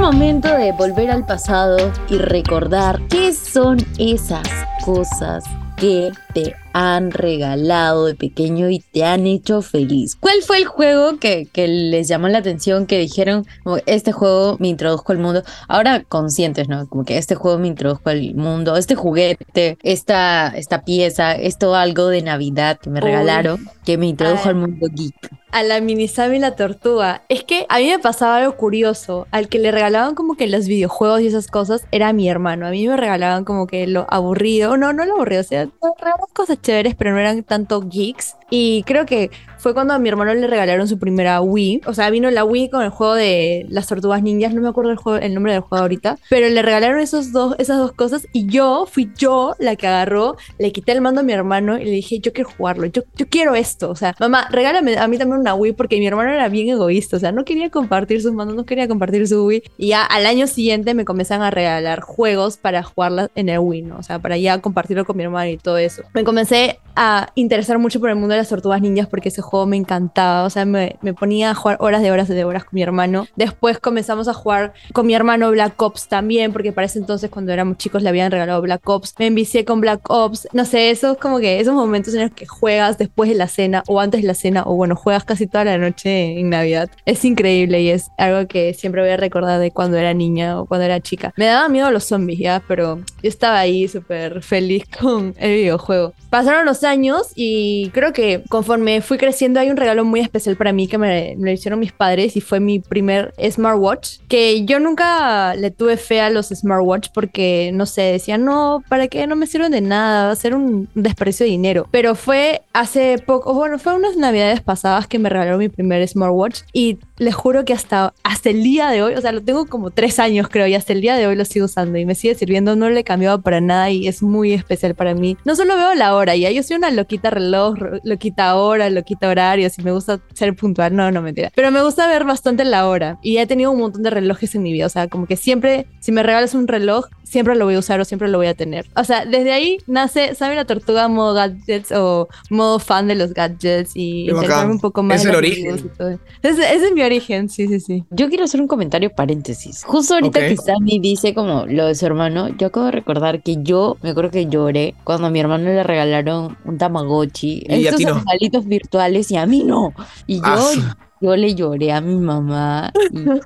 Momento 0.00 0.48
de 0.56 0.72
volver 0.72 1.10
al 1.10 1.26
pasado 1.26 1.92
y 2.08 2.16
recordar 2.16 3.00
qué 3.08 3.34
son 3.34 3.76
esas 3.98 4.48
cosas 4.82 5.44
que 5.76 6.10
te 6.32 6.56
han 6.72 7.10
regalado 7.10 8.06
de 8.06 8.14
pequeño 8.14 8.70
y 8.70 8.80
te 8.80 9.04
han 9.04 9.26
hecho 9.26 9.62
feliz. 9.62 10.16
¿Cuál 10.16 10.42
fue 10.42 10.58
el 10.58 10.66
juego 10.66 11.18
que, 11.18 11.46
que 11.52 11.68
les 11.68 12.08
llamó 12.08 12.28
la 12.28 12.38
atención, 12.38 12.86
que 12.86 12.98
dijeron, 12.98 13.46
como, 13.64 13.78
este 13.86 14.12
juego 14.12 14.56
me 14.58 14.68
introdujo 14.68 15.12
al 15.12 15.18
mundo? 15.18 15.42
Ahora 15.68 16.04
conscientes, 16.04 16.68
¿no? 16.68 16.88
Como 16.88 17.04
que 17.04 17.18
este 17.18 17.34
juego 17.34 17.58
me 17.58 17.68
introdujo 17.68 18.08
al 18.08 18.34
mundo, 18.34 18.76
este 18.76 18.94
juguete, 18.94 19.78
esta, 19.82 20.48
esta 20.48 20.84
pieza, 20.84 21.34
esto 21.34 21.74
algo 21.74 22.08
de 22.08 22.22
Navidad 22.22 22.78
que 22.78 22.90
me 22.90 23.00
Uy. 23.00 23.06
regalaron, 23.06 23.68
que 23.84 23.98
me 23.98 24.06
introdujo 24.06 24.42
Ay. 24.44 24.50
al 24.50 24.56
mundo 24.56 24.86
geek. 24.92 25.14
A 25.52 25.64
la 25.64 25.80
mini 25.80 26.06
Sam 26.06 26.34
y 26.34 26.38
la 26.38 26.54
tortuga. 26.54 27.22
Es 27.28 27.42
que 27.42 27.66
a 27.68 27.78
mí 27.78 27.88
me 27.88 27.98
pasaba 27.98 28.36
algo 28.36 28.56
curioso. 28.56 29.26
Al 29.32 29.48
que 29.48 29.58
le 29.58 29.72
regalaban 29.72 30.14
como 30.14 30.36
que 30.36 30.46
los 30.46 30.68
videojuegos 30.68 31.22
y 31.22 31.26
esas 31.26 31.48
cosas 31.48 31.84
era 31.90 32.12
mi 32.12 32.28
hermano. 32.28 32.68
A 32.68 32.70
mí 32.70 32.86
me 32.86 32.96
regalaban 32.96 33.44
como 33.44 33.66
que 33.66 33.88
lo 33.88 34.06
aburrido. 34.10 34.76
No, 34.76 34.92
no 34.92 35.04
lo 35.04 35.14
aburrido. 35.14 35.40
O 35.40 35.44
sea, 35.44 35.68
regalaban 35.82 36.28
cosas 36.34 36.58
chéveres, 36.62 36.94
pero 36.94 37.12
no 37.12 37.18
eran 37.18 37.42
tanto 37.42 37.80
geeks. 37.82 38.36
Y 38.50 38.82
creo 38.84 39.06
que 39.06 39.30
fue 39.60 39.74
cuando 39.74 39.92
a 39.92 39.98
mi 39.98 40.08
hermano 40.08 40.32
le 40.32 40.46
regalaron 40.46 40.88
su 40.88 40.98
primera 40.98 41.40
Wii. 41.40 41.82
O 41.86 41.92
sea, 41.92 42.08
vino 42.10 42.30
la 42.30 42.44
Wii 42.44 42.70
con 42.70 42.82
el 42.82 42.88
juego 42.88 43.14
de 43.14 43.66
las 43.68 43.86
tortugas 43.86 44.22
ninjas. 44.22 44.54
No 44.54 44.62
me 44.62 44.68
acuerdo 44.68 44.90
el, 44.90 44.96
juego, 44.96 45.18
el 45.18 45.34
nombre 45.34 45.52
del 45.52 45.60
juego 45.60 45.82
ahorita. 45.82 46.18
Pero 46.30 46.48
le 46.48 46.62
regalaron 46.62 46.98
esos 46.98 47.32
dos, 47.32 47.54
esas 47.58 47.78
dos 47.78 47.92
cosas. 47.92 48.26
Y 48.32 48.46
yo 48.46 48.86
fui 48.90 49.10
yo 49.16 49.54
la 49.58 49.76
que 49.76 49.86
agarró, 49.86 50.36
le 50.58 50.72
quité 50.72 50.92
el 50.92 51.02
mando 51.02 51.20
a 51.20 51.24
mi 51.24 51.32
hermano 51.32 51.78
y 51.78 51.84
le 51.84 51.90
dije, 51.90 52.20
yo 52.20 52.32
quiero 52.32 52.50
jugarlo. 52.50 52.86
Yo, 52.86 53.02
yo 53.16 53.26
quiero 53.28 53.54
esto. 53.54 53.90
O 53.90 53.94
sea, 53.94 54.14
mamá, 54.18 54.48
regálame 54.50 54.96
a 54.96 55.06
mí 55.08 55.18
también 55.18 55.40
una 55.40 55.54
Wii 55.54 55.72
porque 55.72 55.98
mi 55.98 56.06
hermano 56.06 56.32
era 56.32 56.48
bien 56.48 56.68
egoísta. 56.68 57.18
O 57.18 57.20
sea, 57.20 57.30
no 57.30 57.44
quería 57.44 57.68
compartir 57.70 58.22
sus 58.22 58.32
mandos, 58.32 58.56
no 58.56 58.64
quería 58.64 58.88
compartir 58.88 59.28
su 59.28 59.44
Wii. 59.44 59.62
Y 59.76 59.88
ya 59.88 60.04
al 60.04 60.24
año 60.24 60.46
siguiente 60.46 60.94
me 60.94 61.04
comienzan 61.04 61.42
a 61.42 61.50
regalar 61.50 62.00
juegos 62.00 62.56
para 62.56 62.82
jugarla 62.82 63.30
en 63.34 63.50
el 63.50 63.58
Wii, 63.58 63.82
¿no? 63.82 63.98
O 63.98 64.02
sea, 64.02 64.18
para 64.18 64.38
ya 64.38 64.58
compartirlo 64.60 65.04
con 65.04 65.18
mi 65.18 65.24
hermano 65.24 65.50
y 65.50 65.58
todo 65.58 65.76
eso. 65.76 66.02
Me 66.14 66.24
comencé 66.24 66.78
a 66.96 67.30
interesar 67.34 67.78
mucho 67.78 68.00
por 68.00 68.10
el 68.10 68.16
mundo 68.16 68.34
de 68.34 68.38
las 68.38 68.48
tortugas 68.48 68.80
ninjas 68.80 69.06
porque 69.06 69.28
ese 69.28 69.42
me 69.66 69.76
encantaba. 69.76 70.44
O 70.44 70.50
sea, 70.50 70.64
me, 70.64 70.96
me 71.02 71.14
ponía 71.14 71.50
a 71.50 71.54
jugar 71.54 71.76
horas 71.80 72.02
de 72.02 72.10
horas 72.10 72.28
de 72.28 72.44
horas 72.44 72.64
con 72.64 72.72
mi 72.72 72.82
hermano. 72.82 73.26
Después 73.36 73.78
comenzamos 73.78 74.28
a 74.28 74.34
jugar 74.34 74.72
con 74.92 75.06
mi 75.06 75.14
hermano 75.14 75.50
Black 75.50 75.80
Ops 75.80 76.08
también, 76.08 76.52
porque 76.52 76.72
para 76.72 76.86
ese 76.86 76.98
entonces, 76.98 77.30
cuando 77.30 77.52
éramos 77.52 77.78
chicos, 77.78 78.02
le 78.02 78.08
habían 78.08 78.30
regalado 78.30 78.62
Black 78.62 78.88
Ops. 78.88 79.14
Me 79.18 79.26
envicié 79.26 79.64
con 79.64 79.80
Black 79.80 80.08
Ops. 80.08 80.48
No 80.52 80.64
sé, 80.64 80.90
eso 80.90 81.12
es 81.12 81.18
como 81.18 81.38
que 81.38 81.60
esos 81.60 81.74
momentos 81.74 82.14
en 82.14 82.22
los 82.22 82.32
que 82.32 82.46
juegas 82.46 82.98
después 82.98 83.28
de 83.28 83.36
la 83.36 83.48
cena 83.48 83.82
o 83.86 84.00
antes 84.00 84.20
de 84.22 84.26
la 84.26 84.34
cena, 84.34 84.62
o 84.66 84.74
bueno, 84.74 84.96
juegas 84.96 85.24
casi 85.24 85.46
toda 85.46 85.64
la 85.64 85.78
noche 85.78 86.38
en 86.38 86.50
Navidad. 86.50 86.90
Es 87.04 87.24
increíble 87.24 87.82
y 87.82 87.90
es 87.90 88.10
algo 88.18 88.46
que 88.46 88.74
siempre 88.74 89.02
voy 89.02 89.10
a 89.10 89.16
recordar 89.16 89.60
de 89.60 89.70
cuando 89.70 89.96
era 89.96 90.14
niña 90.14 90.60
o 90.60 90.66
cuando 90.66 90.84
era 90.84 91.00
chica. 91.00 91.32
Me 91.36 91.46
daba 91.46 91.68
miedo 91.68 91.90
los 91.90 92.04
zombies, 92.04 92.38
ya, 92.38 92.62
pero 92.66 92.98
yo 92.98 93.28
estaba 93.28 93.58
ahí 93.58 93.88
súper 93.88 94.42
feliz 94.42 94.84
con 95.00 95.34
el 95.38 95.54
videojuego. 95.54 96.12
Pasaron 96.30 96.64
los 96.64 96.84
años 96.84 97.32
y 97.34 97.90
creo 97.90 98.12
que 98.12 98.44
conforme 98.48 99.00
fui 99.00 99.18
creciendo 99.18 99.39
hay 99.42 99.70
un 99.70 99.76
regalo 99.76 100.04
muy 100.04 100.20
especial 100.20 100.56
para 100.56 100.72
mí 100.72 100.88
que 100.88 100.98
me, 100.98 101.34
me 101.38 101.50
lo 101.50 101.52
hicieron 101.52 101.80
mis 101.80 101.92
padres 101.92 102.36
y 102.36 102.40
fue 102.40 102.60
mi 102.60 102.80
primer 102.80 103.32
smartwatch, 103.50 104.18
que 104.28 104.64
yo 104.64 104.80
nunca 104.80 105.54
le 105.54 105.70
tuve 105.70 105.96
fe 105.96 106.20
a 106.20 106.30
los 106.30 106.48
smartwatch 106.48 107.08
porque, 107.14 107.70
no 107.72 107.86
sé, 107.86 108.02
decían, 108.02 108.44
no, 108.44 108.82
¿para 108.88 109.08
qué? 109.08 109.26
No 109.26 109.36
me 109.36 109.46
sirven 109.46 109.72
de 109.72 109.80
nada, 109.80 110.26
va 110.26 110.32
a 110.32 110.36
ser 110.36 110.54
un 110.54 110.88
desprecio 110.94 111.44
de 111.44 111.50
dinero. 111.50 111.86
Pero 111.90 112.14
fue 112.14 112.62
hace 112.72 113.18
poco, 113.18 113.54
bueno, 113.54 113.78
fue 113.78 113.94
unas 113.94 114.16
navidades 114.16 114.60
pasadas 114.60 115.06
que 115.06 115.18
me 115.18 115.28
regalaron 115.28 115.58
mi 115.58 115.68
primer 115.68 116.06
smartwatch 116.06 116.62
y 116.72 116.98
les 117.18 117.34
juro 117.34 117.64
que 117.64 117.74
hasta, 117.74 118.14
hasta 118.22 118.50
el 118.50 118.62
día 118.62 118.88
de 118.88 119.02
hoy, 119.02 119.14
o 119.14 119.20
sea, 119.20 119.32
lo 119.32 119.42
tengo 119.42 119.66
como 119.66 119.90
tres 119.90 120.18
años 120.18 120.48
creo 120.48 120.66
y 120.66 120.74
hasta 120.74 120.92
el 120.92 121.00
día 121.00 121.16
de 121.16 121.26
hoy 121.26 121.36
lo 121.36 121.44
sigo 121.44 121.66
usando 121.66 121.98
y 121.98 122.04
me 122.04 122.14
sigue 122.14 122.34
sirviendo, 122.34 122.76
no 122.76 122.88
le 122.88 123.00
he 123.00 123.04
para 123.42 123.60
nada 123.60 123.90
y 123.90 124.08
es 124.08 124.22
muy 124.22 124.52
especial 124.52 124.94
para 124.94 125.14
mí. 125.14 125.36
No 125.44 125.54
solo 125.54 125.76
veo 125.76 125.94
la 125.94 126.14
hora, 126.14 126.36
ya 126.36 126.50
yo 126.50 126.62
soy 126.62 126.76
una 126.76 126.90
loquita 126.90 127.30
reloj, 127.30 127.76
loquita 128.02 128.54
hora, 128.56 128.88
loquita 128.88 129.29
horario, 129.30 129.70
si 129.70 129.82
me 129.82 129.92
gusta 129.92 130.20
ser 130.34 130.54
puntual, 130.54 130.94
no, 130.94 131.10
no 131.10 131.22
mentira, 131.22 131.50
pero 131.54 131.70
me 131.70 131.82
gusta 131.82 132.06
ver 132.08 132.24
bastante 132.24 132.64
la 132.64 132.86
hora 132.88 133.18
y 133.22 133.38
he 133.38 133.46
tenido 133.46 133.70
un 133.70 133.80
montón 133.80 134.02
de 134.02 134.10
relojes 134.10 134.54
en 134.54 134.62
mi 134.62 134.72
vida, 134.72 134.86
o 134.86 134.90
sea, 134.90 135.08
como 135.08 135.26
que 135.26 135.36
siempre, 135.36 135.86
si 136.00 136.12
me 136.12 136.22
regalas 136.22 136.54
un 136.54 136.68
reloj, 136.68 137.06
siempre 137.24 137.54
lo 137.54 137.64
voy 137.64 137.76
a 137.76 137.78
usar 137.78 138.00
o 138.00 138.04
siempre 138.04 138.26
lo 138.28 138.38
voy 138.38 138.48
a 138.48 138.54
tener. 138.54 138.86
O 138.96 139.04
sea, 139.04 139.24
desde 139.24 139.52
ahí 139.52 139.78
nace, 139.86 140.34
¿sabe 140.34 140.56
la 140.56 140.64
tortuga 140.64 141.06
modo 141.06 141.32
gadgets 141.34 141.92
o 141.92 142.28
modo 142.50 142.80
fan 142.80 143.06
de 143.06 143.14
los 143.14 143.32
gadgets 143.34 143.92
y 143.94 144.28
un 144.30 144.80
poco 144.80 145.02
más 145.04 145.20
Es 145.20 145.26
el 145.26 145.32
los 145.32 145.38
origen. 145.38 145.76
y. 145.76 146.46
Ese, 146.48 146.74
ese 146.74 146.86
es 146.86 146.92
mi 146.92 147.02
origen, 147.02 147.48
sí, 147.48 147.68
sí, 147.68 147.78
sí. 147.78 148.04
Yo 148.10 148.28
quiero 148.28 148.44
hacer 148.44 148.60
un 148.60 148.66
comentario 148.66 149.10
paréntesis. 149.10 149.84
Justo 149.84 150.14
ahorita 150.14 150.40
Ok. 150.40 150.44
que 150.46 150.56
Sammy 150.56 150.98
dice 150.98 151.32
como 151.32 151.66
lo 151.66 151.86
de 151.86 151.94
su 151.94 152.04
hermano, 152.04 152.48
yo 152.58 152.66
acabo 152.66 152.86
de 152.86 152.92
recordar 152.92 153.42
que 153.42 153.62
yo 153.62 153.96
me 154.02 154.10
acuerdo 154.10 154.30
que 154.32 154.46
lloré 154.46 154.94
cuando 155.04 155.28
a 155.28 155.30
mi 155.30 155.38
hermano 155.38 155.64
le 155.66 155.82
regalaron 155.84 156.56
un 156.64 156.78
Tamagotchi. 156.78 157.64
Y 157.68 157.86
Estos 157.86 158.04
animalitos 158.06 158.66
virtuales 158.66 159.19
y 159.28 159.36
a 159.36 159.46
mí 159.46 159.64
no. 159.64 159.92
Y 160.26 160.36
yo, 160.36 160.42
Ah, 160.44 160.96
yo 161.20 161.36
le 161.36 161.54
lloré 161.54 161.92
a 161.92 162.00
mi 162.00 162.16
mamá 162.16 162.92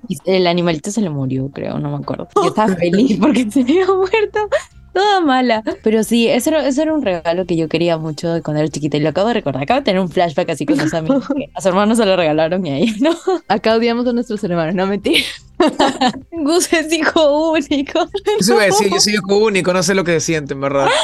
y, 0.08 0.14
y 0.14 0.18
el 0.26 0.46
animalito 0.46 0.90
se 0.90 1.00
le 1.00 1.10
murió, 1.10 1.50
creo, 1.50 1.78
no 1.78 1.90
me 1.90 1.96
acuerdo. 1.96 2.28
Yo 2.36 2.48
estaba 2.48 2.74
feliz 2.76 3.18
porque 3.20 3.50
se 3.50 3.62
había 3.62 3.86
muerto. 3.86 4.48
Toda 4.92 5.20
mala. 5.22 5.64
Pero 5.82 6.04
sí, 6.04 6.28
ese 6.28 6.50
era, 6.50 6.68
ese 6.68 6.82
era 6.82 6.94
un 6.94 7.02
regalo 7.02 7.46
que 7.46 7.56
yo 7.56 7.68
quería 7.68 7.98
mucho 7.98 8.40
cuando 8.44 8.60
era 8.62 8.68
chiquita 8.68 8.96
y 8.96 9.00
lo 9.00 9.08
acabo 9.08 9.26
de 9.26 9.34
recordar. 9.34 9.64
Acabo 9.64 9.80
de 9.80 9.84
tener 9.84 10.00
un 10.00 10.08
flashback 10.08 10.50
así 10.50 10.66
con 10.66 10.78
los 10.78 10.94
amigos. 10.94 11.26
que 11.36 11.50
A 11.52 11.60
su 11.60 11.66
hermano 11.68 11.96
se 11.96 12.06
lo 12.06 12.14
regalaron 12.14 12.64
y 12.64 12.70
a 12.70 12.76
ella 12.76 12.92
no. 13.00 13.10
Acá 13.48 13.74
odiamos 13.74 14.06
a 14.06 14.12
nuestros 14.12 14.44
hermanos, 14.44 14.76
no 14.76 14.86
mentira. 14.86 15.18
Gus 16.32 16.72
es 16.72 16.92
hijo 16.92 17.50
único. 17.52 18.06
Eso 18.38 18.54
iba 18.54 18.62
a 18.62 18.66
decir, 18.66 18.90
yo 18.92 19.00
soy 19.00 19.14
hijo 19.14 19.36
único, 19.38 19.72
no 19.72 19.82
sé 19.82 19.94
lo 19.94 20.04
que 20.04 20.20
siente, 20.20 20.54
en 20.54 20.60
verdad. 20.60 20.88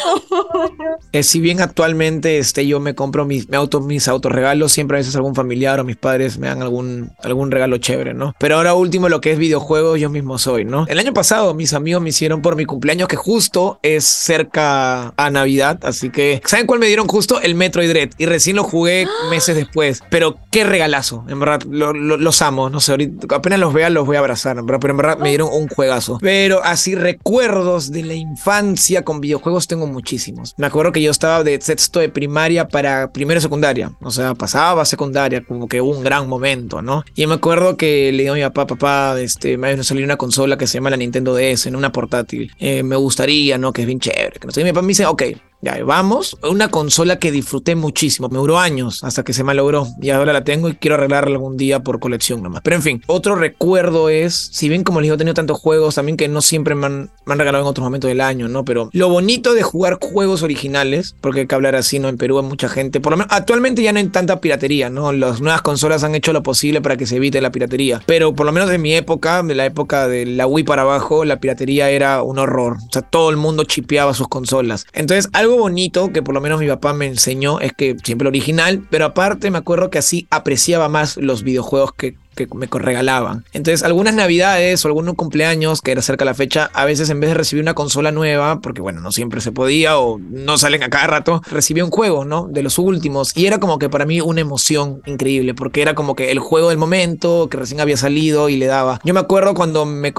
Eh, 1.13 1.23
si 1.25 1.41
bien 1.41 1.61
actualmente 1.61 2.39
este, 2.39 2.67
yo 2.67 2.79
me 2.79 2.95
compro 2.95 3.25
mis, 3.25 3.49
mi 3.49 3.57
auto, 3.57 3.81
mis 3.81 4.07
autorregalos, 4.07 4.71
siempre 4.71 4.97
a 4.97 5.01
veces 5.01 5.17
algún 5.17 5.35
familiar 5.35 5.81
o 5.81 5.85
mis 5.85 5.97
padres 5.97 6.39
me 6.39 6.47
dan 6.47 6.63
algún, 6.63 7.11
algún 7.25 7.51
regalo 7.51 7.79
chévere, 7.79 8.15
¿no? 8.15 8.35
Pero 8.39 8.57
ahora 8.57 8.75
último, 8.75 9.09
lo 9.09 9.21
que 9.21 9.33
es 9.33 9.39
videojuegos, 9.39 9.99
yo 9.99 10.09
mismo 10.09 10.39
soy, 10.39 10.65
¿no? 10.65 10.87
El 10.89 10.99
año 11.01 11.13
pasado 11.13 11.53
mis 11.55 11.73
amigos 11.75 12.01
me 12.03 12.11
hicieron 12.11 12.43
por 12.43 12.55
mi 12.55 12.65
cumpleaños, 12.65 13.09
que 13.09 13.17
justo 13.17 13.81
es 13.83 14.05
cerca 14.05 15.13
a 15.17 15.31
Navidad, 15.31 15.81
así 15.83 16.11
que, 16.11 16.41
¿saben 16.45 16.67
cuál 16.67 16.79
me 16.81 16.87
dieron 16.87 17.09
justo? 17.09 17.41
El 17.41 17.55
Metroid 17.57 17.89
Dread. 17.89 18.11
Y 18.19 18.27
recién 18.27 18.55
lo 18.57 18.63
jugué 18.63 19.07
meses 19.31 19.57
después. 19.57 20.03
Pero 20.11 20.39
qué 20.53 20.63
regalazo, 20.65 21.25
en 21.29 21.41
verdad, 21.41 21.63
lo- 21.69 21.93
lo- 21.93 22.19
los 22.19 22.41
amo, 22.43 22.71
no 22.71 22.79
sé, 22.81 22.93
ahorita, 22.93 23.35
apenas 23.35 23.59
los 23.59 23.73
vea 23.73 23.91
los 23.91 24.07
voy 24.07 24.15
a 24.17 24.21
abrazar, 24.21 24.50
pero 24.55 24.91
en 24.91 24.97
verdad 24.97 25.19
me 25.19 25.31
dieron 25.31 25.49
un 25.53 25.69
juegazo. 25.69 26.19
Pero 26.21 26.63
así 26.63 26.95
recuerdos 26.95 27.91
de 27.91 28.03
la 28.03 28.15
infancia 28.15 29.05
con 29.05 29.21
videojuegos 29.21 29.67
tengo 29.67 29.87
muchísimos. 29.87 30.55
Me 30.57 30.67
acuerdo 30.67 30.93
que 30.93 31.03
yo 31.03 31.11
estaba 31.11 31.43
de 31.45 31.61
sexto 31.61 32.01
de 32.01 32.09
primaria 32.09 32.69
para 32.69 33.13
primero 33.13 33.41
secundaria, 33.41 33.93
o 34.01 34.11
sea, 34.11 34.35
pasaba 34.35 34.85
secundaria, 34.85 35.43
como 35.45 35.69
que 35.69 35.81
un 35.81 36.03
gran 36.03 36.29
momento, 36.29 36.83
¿no? 36.83 37.05
Y 37.15 37.27
me 37.27 37.35
acuerdo 37.35 37.77
que 37.77 38.13
le 38.13 38.23
digo 38.23 38.35
a 38.35 38.37
mi 38.37 38.43
papá, 38.43 38.67
papá, 38.67 39.21
este, 39.21 39.57
me 39.57 39.75
va 39.75 39.81
a 39.81 39.85
salir 39.85 40.05
una 40.05 40.17
consola 40.17 40.57
que 40.57 40.67
se 40.67 40.75
llama 40.75 40.91
la 40.91 40.97
Nintendo 40.97 41.35
DS, 41.35 41.67
en 41.67 41.77
una 41.77 41.93
portátil. 41.93 42.53
Eh, 42.59 42.83
me 42.83 42.97
gustaría, 42.97 43.59
¿no? 43.59 43.73
Que 43.73 43.83
es 43.83 43.87
bien 43.87 44.01
chévere. 44.01 44.39
Que 44.41 44.47
no 44.47 44.53
sé. 44.53 44.61
Y 44.61 44.65
mi 44.65 44.71
papá 44.71 44.83
me 44.83 44.89
dice, 44.89 45.07
ok, 45.07 45.23
ya, 45.63 45.83
vamos. 45.85 46.39
Una 46.43 46.69
consola 46.69 47.19
que 47.19 47.31
disfruté 47.31 47.75
muchísimo. 47.75 48.29
Me 48.31 48.39
duró 48.39 48.59
años 48.59 49.05
hasta 49.05 49.23
que 49.25 49.35
se 49.35 49.45
me 49.45 49.55
logró. 49.55 49.87
Y 50.01 50.11
ahora 50.11 50.33
la 50.33 50.43
tengo 50.43 50.69
y 50.69 50.75
quiero 50.75 50.95
arreglarla 50.95 51.33
algún 51.33 51.57
día 51.59 51.81
por 51.81 52.01
colección 52.01 52.43
nomás. 52.43 52.63
Pero 52.63 52.77
en 52.77 52.83
fin, 52.83 53.03
otro 53.07 53.35
recuerdo 53.35 54.09
es, 54.09 54.51
si 54.53 54.69
bien 54.69 54.85
como 54.85 55.01
les 55.01 55.07
digo, 55.07 55.17
he 55.17 55.19
tenido 55.19 55.35
tantos 55.35 55.59
juegos 55.59 55.97
también 55.97 56.17
que 56.17 56.29
no 56.29 56.41
siempre 56.41 56.75
me 56.75 56.87
han, 56.87 57.11
regalado 57.27 57.65
en 57.65 57.69
otros 57.69 57.85
momentos 57.85 58.09
del 58.09 58.21
año, 58.23 58.49
¿no? 58.49 58.65
Pero 58.65 58.89
lo 58.93 59.09
bonito 59.09 59.53
de 59.53 59.63
jugar 59.63 59.99
juegos 60.01 60.43
originales, 60.43 61.15
porque 61.21 61.41
hay 61.41 61.47
que 61.47 61.55
hablar 61.55 61.77
así, 61.77 61.99
¿no? 61.99 62.09
En 62.09 62.17
Perú 62.17 62.39
hay 62.39 62.45
mucha 62.45 62.69
gente, 62.69 63.01
por 63.01 63.13
lo 63.13 63.19
menos 63.19 63.33
actualmente 63.33 63.83
ya 63.83 63.93
no 63.93 63.99
hay 63.99 64.09
tanta 64.09 64.41
piratería, 64.41 64.91
¿no? 64.91 65.13
Las 65.13 65.41
nuevas 65.41 65.63
consolas 65.63 66.05
han 66.05 66.15
hecho 66.15 66.33
lo 66.33 66.43
posible 66.43 66.81
para 66.81 66.97
que 66.97 67.07
se 67.07 67.17
evite 67.17 67.41
la 67.41 67.53
piratería. 67.53 68.03
Pero 68.07 68.35
por 68.35 68.47
lo 68.47 68.53
menos 68.53 68.71
de 68.71 68.79
mi 68.79 68.95
época, 68.95 69.43
de 69.43 69.55
la 69.55 69.67
época 69.67 70.09
de 70.09 70.27
la 70.27 70.47
Wii 70.47 70.65
para 70.65 70.83
abajo, 70.83 71.25
la 71.25 71.39
piratería 71.39 71.91
era 71.91 72.23
un 72.23 72.39
horror. 72.39 72.79
O 72.89 72.93
sea, 72.93 73.03
todo 73.03 73.31
el 73.31 73.37
mundo 73.37 73.65
chipeaba 73.65 74.15
sus 74.15 74.29
consolas. 74.29 74.87
Entonces, 74.93 75.29
algo 75.33 75.50
bonito 75.57 76.13
que 76.13 76.23
por 76.23 76.35
lo 76.35 76.41
menos 76.41 76.61
mi 76.61 76.69
papá 76.69 76.93
me 76.93 77.07
enseñó 77.07 77.61
es 77.61 77.73
que 77.73 77.97
siempre 78.03 78.29
original, 78.29 78.87
pero 78.91 79.07
aparte 79.07 79.51
me 79.51 79.59
acuerdo 79.59 79.91
que 79.91 79.99
así 79.99 80.27
apreciaba 80.31 80.89
más 80.89 81.17
los 81.17 81.43
videojuegos 81.43 81.93
que 81.95 82.17
que 82.47 82.55
me 82.55 82.67
regalaban. 82.67 83.45
Entonces, 83.53 83.83
algunas 83.83 84.15
navidades 84.15 84.85
o 84.85 84.89
algunos 84.89 85.15
cumpleaños 85.15 85.81
que 85.83 85.93
era 85.93 86.03
cerca 86.03 86.25
la 86.25 86.35
fecha, 86.35 86.71
a 86.73 86.85
veces 86.85 87.11
en 87.11 87.21
vez 87.21 87.31
de 87.31 87.35
recibir 87.35 87.63
una 87.63 87.75
consola 87.75 88.13
nueva, 88.13 88.61
porque 88.61 88.81
bueno, 88.81 89.01
no 89.01 89.13
siempre 89.13 89.41
se 89.41 89.53
podía 89.53 89.99
o 89.99 90.19
no 90.19 90.59
salen 90.59 90.83
a 90.83 90.91
cada 90.91 91.07
rato, 91.07 91.43
recibía 91.51 91.85
un 91.85 91.91
juego, 91.91 92.25
¿no? 92.25 92.49
De 92.49 92.63
los 92.63 92.79
últimos. 92.79 93.37
Y 93.37 93.47
era 93.47 93.59
como 93.59 93.79
que 93.79 93.89
para 93.89 94.07
mí 94.07 94.21
una 94.21 94.41
emoción 94.41 95.03
increíble, 95.07 95.55
porque 95.55 95.83
era 95.83 95.95
como 95.95 96.15
que 96.15 96.31
el 96.31 96.39
juego 96.39 96.69
del 96.69 96.79
momento, 96.79 97.49
que 97.49 97.57
recién 97.57 97.81
había 97.81 97.97
salido 97.97 98.49
y 98.49 98.57
le 98.57 98.67
daba. 98.67 99.01
Yo 99.05 99.15
me 99.15 99.21
acuerdo 99.21 99.55
cuando 99.55 99.85
me 99.87 100.13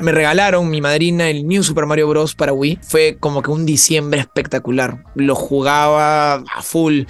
me 0.00 0.12
regalaron 0.12 0.68
mi 0.68 0.80
madrina 0.80 1.28
el 1.30 1.46
New 1.46 1.62
Super 1.62 1.86
Mario 1.86 2.08
Bros. 2.08 2.34
para 2.34 2.52
Wii, 2.52 2.80
fue 2.82 3.16
como 3.18 3.42
que 3.42 3.50
un 3.50 3.66
diciembre 3.66 4.20
espectacular. 4.20 5.04
Lo 5.14 5.34
jugaba 5.34 6.34
a 6.34 6.62
full 6.62 7.04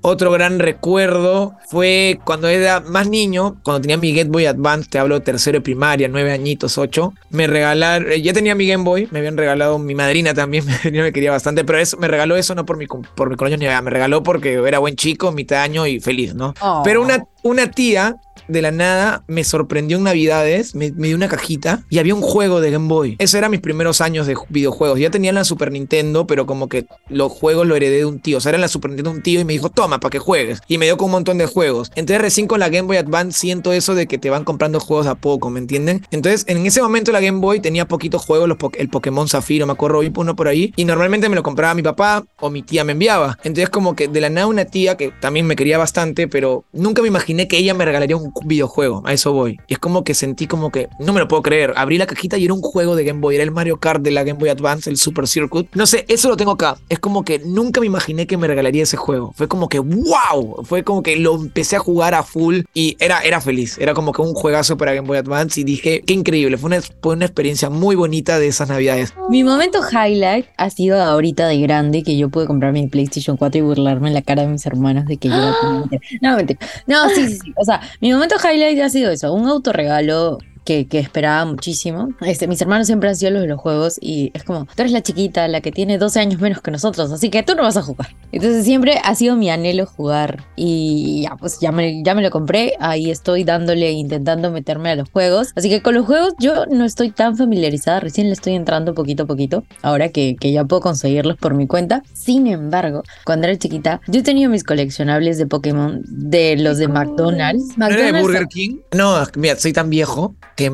Otro 0.00 0.30
gran 0.30 0.58
recuerdo 0.58 1.56
fue 1.68 2.20
cuando 2.24 2.48
era 2.48 2.80
más 2.80 3.08
niño, 3.08 3.56
cuando 3.64 3.80
tenía 3.80 3.96
mi 3.96 4.14
Game 4.14 4.30
Boy 4.30 4.46
Advance, 4.46 4.88
te 4.88 4.98
hablo 4.98 5.16
de 5.16 5.22
tercero 5.22 5.58
de 5.58 5.62
primaria, 5.62 6.08
nueve 6.08 6.32
añitos, 6.32 6.78
ocho. 6.78 7.14
Me 7.30 7.46
regalaron, 7.46 8.10
eh, 8.12 8.22
ya 8.22 8.32
tenía 8.32 8.54
mi 8.54 8.68
Game 8.68 8.84
Boy, 8.84 9.08
me 9.10 9.18
habían 9.18 9.36
regalado 9.36 9.78
mi 9.78 9.94
madrina 9.94 10.34
también, 10.34 10.64
mi 10.66 10.72
madrina 10.72 11.02
me 11.02 11.12
quería 11.12 11.32
bastante, 11.32 11.64
pero 11.64 11.78
eso, 11.78 11.96
me 11.96 12.06
regaló 12.06 12.36
eso 12.36 12.54
no 12.54 12.64
por 12.64 12.76
mi, 12.76 12.86
por 12.86 13.28
mi 13.28 13.36
cumpleaños 13.36 13.58
ni 13.60 13.66
nada, 13.66 13.82
me 13.82 13.90
regaló 13.90 14.22
porque 14.22 14.54
era 14.54 14.78
buen 14.78 14.94
chico, 14.94 15.32
mitad 15.32 15.62
año 15.62 15.86
y 15.86 15.98
feliz, 16.00 16.34
¿no? 16.34 16.54
Oh. 16.60 16.82
Pero 16.84 17.02
una, 17.02 17.24
una 17.42 17.70
tía 17.70 18.16
de 18.48 18.62
la 18.62 18.70
nada 18.70 19.24
me 19.26 19.44
sorprendió 19.44 19.98
en 19.98 20.04
Navidades, 20.04 20.74
me, 20.74 20.90
dio 20.90 21.16
una 21.16 21.28
cajita 21.28 21.84
y 21.88 21.98
había 21.98 22.14
un 22.14 22.22
juego 22.22 22.60
de 22.60 22.70
Game 22.70 22.88
Boy. 22.88 23.16
Esos 23.18 23.34
eran 23.34 23.50
mis 23.50 23.60
primeros 23.60 24.00
años 24.00 24.26
de 24.26 24.36
videojuegos. 24.48 24.98
Ya 24.98 25.10
tenía 25.10 25.32
la 25.32 25.44
Super 25.44 25.70
Nintendo, 25.70 26.26
pero 26.26 26.46
como 26.46 26.68
que 26.68 26.86
los 27.08 27.30
juegos 27.30 27.66
lo 27.66 27.76
heredé 27.76 27.98
de 27.98 28.04
un 28.04 28.20
tío. 28.20 28.38
O 28.38 28.40
sea, 28.40 28.50
era 28.50 28.58
la 28.58 28.68
Super 28.68 28.90
Nintendo 28.90 29.10
un 29.10 29.22
tío 29.22 29.40
y 29.40 29.44
me 29.44 29.52
dijo, 29.52 29.70
toma, 29.70 30.00
para 30.00 30.10
que 30.10 30.18
juegues. 30.18 30.60
Y 30.66 30.78
me 30.78 30.86
dio 30.86 30.96
con 30.96 31.06
un 31.06 31.12
montón 31.12 31.38
de 31.38 31.46
juegos. 31.46 31.90
Entonces 31.94 32.20
recién 32.20 32.46
con 32.46 32.60
la 32.60 32.68
Game 32.68 32.86
Boy 32.86 32.96
Advance 32.96 33.38
siento 33.38 33.72
eso 33.72 33.94
de 33.94 34.06
que 34.06 34.18
te 34.18 34.30
van 34.30 34.44
comprando 34.44 34.80
juegos 34.80 35.06
a 35.06 35.14
poco, 35.14 35.50
¿me 35.50 35.60
entienden? 35.60 36.06
Entonces 36.10 36.44
en 36.48 36.64
ese 36.66 36.82
momento 36.82 37.12
la 37.12 37.20
Game 37.20 37.40
Boy 37.40 37.60
tenía 37.60 37.86
poquitos 37.86 38.24
juegos, 38.24 38.48
el 38.78 38.88
Pokémon 38.88 39.28
Zafiro, 39.28 39.66
me 39.66 39.72
acuerdo, 39.72 40.00
uno 40.16 40.36
por 40.36 40.48
ahí. 40.48 40.72
Y 40.76 40.84
normalmente 40.84 41.28
me 41.28 41.36
lo 41.36 41.42
compraba 41.42 41.74
mi 41.74 41.82
papá 41.82 42.24
o 42.40 42.50
mi 42.50 42.62
tía 42.62 42.84
me 42.84 42.92
enviaba. 42.92 43.38
Entonces 43.44 43.70
como 43.70 43.94
que 43.94 44.08
de 44.08 44.20
la 44.20 44.30
nada 44.30 44.46
una 44.46 44.64
tía 44.64 44.96
que 44.96 45.12
también 45.20 45.46
me 45.46 45.56
quería 45.56 45.78
bastante, 45.78 46.28
pero 46.28 46.64
nunca 46.72 47.02
me 47.02 47.08
imaginé 47.08 47.48
que 47.48 47.58
ella 47.58 47.74
me 47.74 47.84
regalaría 47.84 48.16
un 48.16 48.30
videojuego. 48.44 49.02
A 49.04 49.12
eso 49.12 49.32
voy. 49.32 49.58
Y 49.66 49.74
es 49.74 49.78
como 49.78 50.04
que 50.04 50.14
sentí 50.14 50.46
como 50.46 50.70
que 50.70 50.88
no 50.98 51.12
me 51.12 51.20
lo 51.20 51.28
puedo 51.28 51.42
creer. 51.42 51.74
Abrí 51.76 51.98
la 51.98 52.06
cajita 52.06 52.38
y 52.38 52.44
era 52.44 52.54
un 52.54 52.62
juego 52.62 52.96
de 52.96 53.04
Game 53.04 53.20
Boy. 53.20 53.36
Era 53.36 53.44
el 53.44 53.50
Mario 53.50 53.78
Kart 53.78 54.02
de 54.02 54.10
la 54.10 54.24
Game 54.24 54.38
Boy 54.38 54.48
Advance, 54.48 54.90
el 54.90 54.96
Super 54.96 55.26
Circuit. 55.26 55.68
No 55.74 55.86
sé, 55.86 56.04
eso 56.08 56.28
lo 56.28 56.36
tengo 56.36 56.52
acá. 56.52 56.78
Es 56.88 56.98
como 56.98 57.24
que 57.24 57.38
nunca 57.38 57.80
me 57.80 57.86
imaginé 57.86 58.26
que 58.26 58.36
me 58.36 58.46
regalaría 58.46 58.82
ese 58.82 58.96
juego. 58.96 59.32
Fue 59.36 59.48
como 59.48 59.68
que 59.68 59.78
wow. 59.78 60.64
Fue 60.64 60.82
como 60.84 61.02
que 61.02 61.16
lo 61.16 61.36
empecé 61.36 61.76
a 61.76 61.80
jugar 61.80 62.14
a 62.14 62.22
full 62.22 62.60
y 62.74 62.96
era, 63.00 63.20
era 63.20 63.40
feliz. 63.40 63.78
Era 63.78 63.94
como 63.94 64.12
que 64.12 64.22
un 64.22 64.34
juegazo 64.34 64.76
para 64.76 64.94
Game 64.94 65.06
Boy 65.06 65.18
Advance 65.18 65.60
y 65.60 65.64
dije, 65.64 66.02
qué 66.06 66.14
increíble. 66.14 66.56
Fue 66.58 66.68
una, 66.68 66.80
fue 67.02 67.14
una 67.14 67.24
experiencia 67.24 67.70
muy 67.70 67.96
bonita 67.96 68.38
de 68.38 68.48
esas 68.48 68.68
navidades. 68.68 69.14
Mi 69.28 69.44
momento 69.44 69.80
highlight 69.90 70.46
ha 70.56 70.70
sido 70.70 71.02
ahorita 71.02 71.46
de 71.48 71.60
grande 71.60 72.02
que 72.02 72.16
yo 72.16 72.28
pude 72.28 72.46
comprar 72.46 72.72
mi 72.72 72.86
PlayStation 72.86 73.36
4 73.36 73.58
y 73.58 73.62
burlarme 73.62 74.08
en 74.08 74.14
la 74.14 74.22
cara 74.22 74.42
de 74.42 74.48
mis 74.48 74.66
hermanos 74.66 75.06
de 75.06 75.16
que 75.16 75.28
yo 75.28 75.36
la 75.36 75.56
tenía. 75.60 76.00
No, 76.20 76.36
mentira. 76.36 76.58
No, 76.86 77.08
sí, 77.10 77.28
sí, 77.28 77.38
sí. 77.44 77.52
O 77.56 77.64
sea, 77.64 77.80
mi 78.00 78.12
momento 78.12 78.27
highlight 78.36 78.80
ha 78.80 78.88
sido 78.88 79.10
eso, 79.10 79.32
un 79.32 79.48
autorregalo 79.48 80.38
que, 80.68 80.86
que 80.86 80.98
esperaba 80.98 81.46
muchísimo. 81.46 82.10
Este, 82.20 82.46
mis 82.46 82.60
hermanos 82.60 82.86
siempre 82.86 83.08
han 83.08 83.16
sido 83.16 83.30
los 83.30 83.40
de 83.40 83.48
los 83.48 83.58
juegos 83.58 83.96
y 84.02 84.30
es 84.34 84.44
como, 84.44 84.66
tú 84.66 84.82
eres 84.82 84.92
la 84.92 85.00
chiquita, 85.02 85.48
la 85.48 85.62
que 85.62 85.72
tiene 85.72 85.96
12 85.96 86.20
años 86.20 86.42
menos 86.42 86.60
que 86.60 86.70
nosotros, 86.70 87.10
así 87.10 87.30
que 87.30 87.42
tú 87.42 87.54
no 87.54 87.62
vas 87.62 87.78
a 87.78 87.82
jugar. 87.82 88.14
Entonces 88.32 88.66
siempre 88.66 89.00
ha 89.02 89.14
sido 89.14 89.34
mi 89.34 89.48
anhelo 89.48 89.86
jugar 89.86 90.44
y 90.56 91.22
ya, 91.22 91.36
pues 91.36 91.58
ya 91.58 91.72
me, 91.72 92.02
ya 92.02 92.14
me 92.14 92.20
lo 92.20 92.28
compré, 92.28 92.74
ahí 92.80 93.10
estoy 93.10 93.44
dándole, 93.44 93.92
intentando 93.92 94.50
meterme 94.50 94.90
a 94.90 94.96
los 94.96 95.08
juegos. 95.08 95.52
Así 95.56 95.70
que 95.70 95.80
con 95.80 95.94
los 95.94 96.04
juegos 96.04 96.34
yo 96.38 96.66
no 96.66 96.84
estoy 96.84 97.12
tan 97.12 97.38
familiarizada, 97.38 98.00
recién 98.00 98.26
le 98.26 98.34
estoy 98.34 98.52
entrando 98.52 98.92
poquito 98.92 99.22
a 99.22 99.26
poquito, 99.26 99.64
ahora 99.80 100.10
que, 100.10 100.36
que 100.38 100.52
ya 100.52 100.66
puedo 100.66 100.82
conseguirlos 100.82 101.38
por 101.38 101.54
mi 101.54 101.66
cuenta. 101.66 102.02
Sin 102.12 102.46
embargo, 102.46 103.04
cuando 103.24 103.46
era 103.46 103.56
chiquita, 103.56 104.02
yo 104.06 104.22
tenía 104.22 104.50
mis 104.50 104.64
coleccionables 104.64 105.38
de 105.38 105.46
Pokémon 105.46 106.02
de 106.04 106.58
los 106.58 106.76
de 106.76 106.88
McDonald's. 106.88 107.78
¿No 107.78 107.86
era 107.86 107.96
de 107.96 108.02
McDonald's 108.12 108.26
Burger 108.26 108.48
King? 108.48 108.76
No, 108.94 109.16
mira, 109.34 109.56
soy 109.56 109.72
tan 109.72 109.88
viejo 109.88 110.34
que 110.58 110.70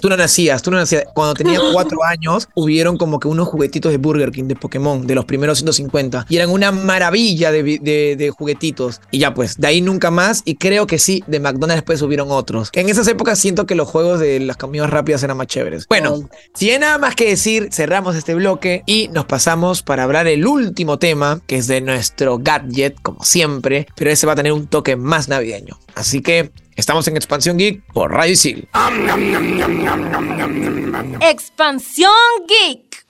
tú 0.00 0.08
no 0.10 0.16
nacías, 0.16 0.60
tú 0.62 0.70
no 0.70 0.76
nacías. 0.76 1.04
Cuando 1.14 1.32
tenía 1.34 1.60
cuatro 1.72 2.04
años, 2.04 2.48
hubieron 2.54 2.96
como 2.98 3.20
que 3.20 3.28
unos 3.28 3.48
juguetitos 3.48 3.92
de 3.92 3.98
Burger 3.98 4.32
King, 4.32 4.44
de 4.44 4.56
Pokémon, 4.56 5.06
de 5.06 5.14
los 5.14 5.24
primeros 5.24 5.58
150. 5.58 6.26
Y 6.28 6.36
eran 6.36 6.50
una 6.50 6.72
maravilla 6.72 7.50
de, 7.52 7.62
vi- 7.62 7.78
de- 7.78 8.16
de 8.16 8.30
juguetitos. 8.30 9.00
Y 9.10 9.20
ya 9.20 9.32
pues, 9.34 9.56
de 9.58 9.68
ahí 9.68 9.80
nunca 9.80 10.10
más. 10.10 10.42
Y 10.44 10.56
creo 10.56 10.86
que 10.86 10.98
sí, 10.98 11.22
de 11.28 11.38
McDonald's 11.40 11.76
después 11.76 12.02
hubieron 12.02 12.28
otros. 12.30 12.70
En 12.72 12.88
esas 12.88 13.06
épocas 13.08 13.38
siento 13.38 13.64
que 13.64 13.74
los 13.76 13.88
juegos 13.88 14.18
de 14.20 14.40
las 14.40 14.56
comidas 14.56 14.90
rápidas 14.90 15.22
eran 15.22 15.36
más 15.36 15.46
chéveres. 15.46 15.86
Bueno, 15.88 16.14
Oh. 16.14 16.28
si 16.54 16.70
hay 16.70 16.78
nada 16.80 16.98
más 16.98 17.14
que 17.14 17.28
decir, 17.28 17.68
cerramos 17.72 18.16
este 18.16 18.34
bloque 18.34 18.82
y 18.86 19.08
nos 19.08 19.24
pasamos 19.26 19.82
para 19.82 20.02
hablar 20.02 20.26
el 20.26 20.46
último 20.46 20.98
tema, 20.98 21.40
que 21.46 21.56
es 21.58 21.68
de 21.68 21.80
nuestro 21.80 22.38
gadget, 22.38 22.96
como 23.02 23.22
siempre, 23.24 23.86
pero 23.94 24.10
ese 24.10 24.26
va 24.26 24.32
a 24.32 24.36
tener 24.36 24.52
un 24.52 24.66
toque 24.66 24.96
más 24.96 25.28
navideño. 25.28 25.78
Así 25.94 26.20
que 26.22 26.50
estamos 26.78 27.06
en 27.08 27.16
Expansión 27.16 27.58
Geek 27.58 27.82
por 27.92 28.12
Radio 28.12 28.32
Isil. 28.32 28.68
Expansión 31.20 32.10
Geek. 32.48 33.04